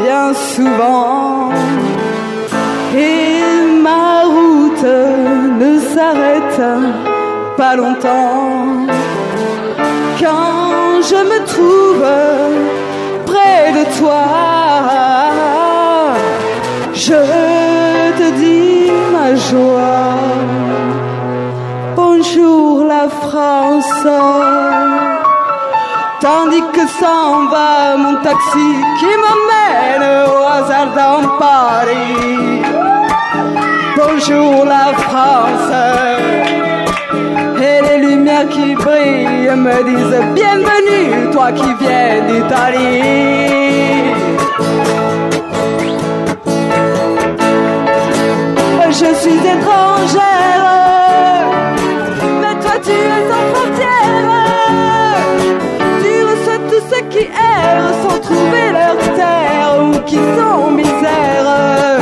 bien 0.03 0.33
souvent 0.33 1.49
et 2.95 3.81
ma 3.81 4.23
route 4.23 4.89
ne 5.61 5.79
s'arrête 5.79 6.61
pas 7.57 7.75
longtemps. 7.75 8.84
Quand 10.19 11.01
je 11.01 11.15
me 11.31 11.45
trouve 11.45 12.05
près 13.25 13.71
de 13.73 13.83
toi, 13.99 14.23
je 16.93 17.21
te 18.17 18.27
dis 18.39 18.91
ma 19.11 19.35
joie. 19.35 20.15
Bonjour 21.97 22.85
la 22.85 23.09
France. 23.09 24.07
Tandis 26.21 26.63
que 26.73 26.87
s'en 26.99 27.47
va 27.47 27.97
mon 27.97 28.15
taxi 28.23 28.69
qui 28.99 29.11
m'emmène 29.23 30.07
au 30.29 30.47
hasard 30.47 30.91
dans 30.95 31.27
Paris. 31.37 32.61
Bonjour 33.97 34.63
la 34.63 34.93
France. 35.07 36.44
Qui 38.51 38.75
brillent 38.75 39.55
me 39.55 39.83
disent 39.83 40.21
bienvenue, 40.33 41.31
toi 41.31 41.51
qui 41.51 41.73
viens 41.79 42.21
d'Italie. 42.27 43.45
Je 48.87 49.13
suis 49.15 49.39
étrangère, 49.55 50.61
mais 52.41 52.55
toi 52.61 52.75
tu 52.83 52.91
es 52.91 53.21
sans 53.29 53.45
frontières. 53.53 54.29
Tu 56.01 56.11
reçois 56.23 56.61
tous 56.69 56.83
ceux 56.89 57.05
qui 57.09 57.25
errent 57.25 57.95
sans 58.03 58.19
trouver 58.19 58.71
leur 58.71 58.97
terre 59.15 59.69
ou 59.81 59.99
qui 60.05 60.15
sont 60.15 60.71
misère. 60.71 61.99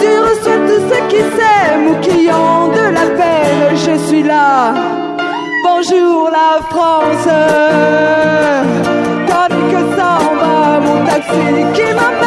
Tu 0.00 0.10
reçois 0.18 0.60
tous 0.66 0.82
ceux 0.88 1.04
qui 1.08 1.22
s'aiment 1.36 1.88
ou 1.90 1.94
qui 2.00 2.30
ont 2.32 2.68
de 2.68 2.86
la 2.92 3.06
peine. 3.16 3.76
Je 3.76 3.94
suis 4.08 4.22
là. 4.22 5.01
Bonjour 5.84 6.30
la 6.30 6.62
France. 6.70 7.28
Tandis 9.26 9.66
que 9.72 9.80
s'en 9.96 10.34
va 10.36 10.78
mon 10.78 11.04
taxi 11.04 11.64
qui 11.74 11.86
m'amène 11.92 12.21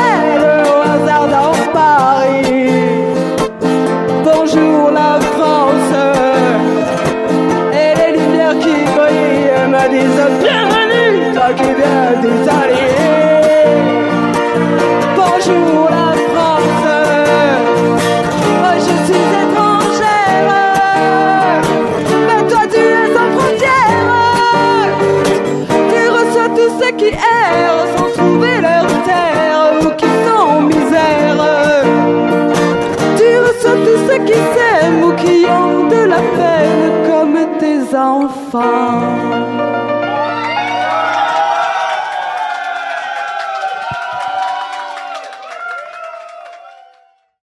放。 38.28 39.45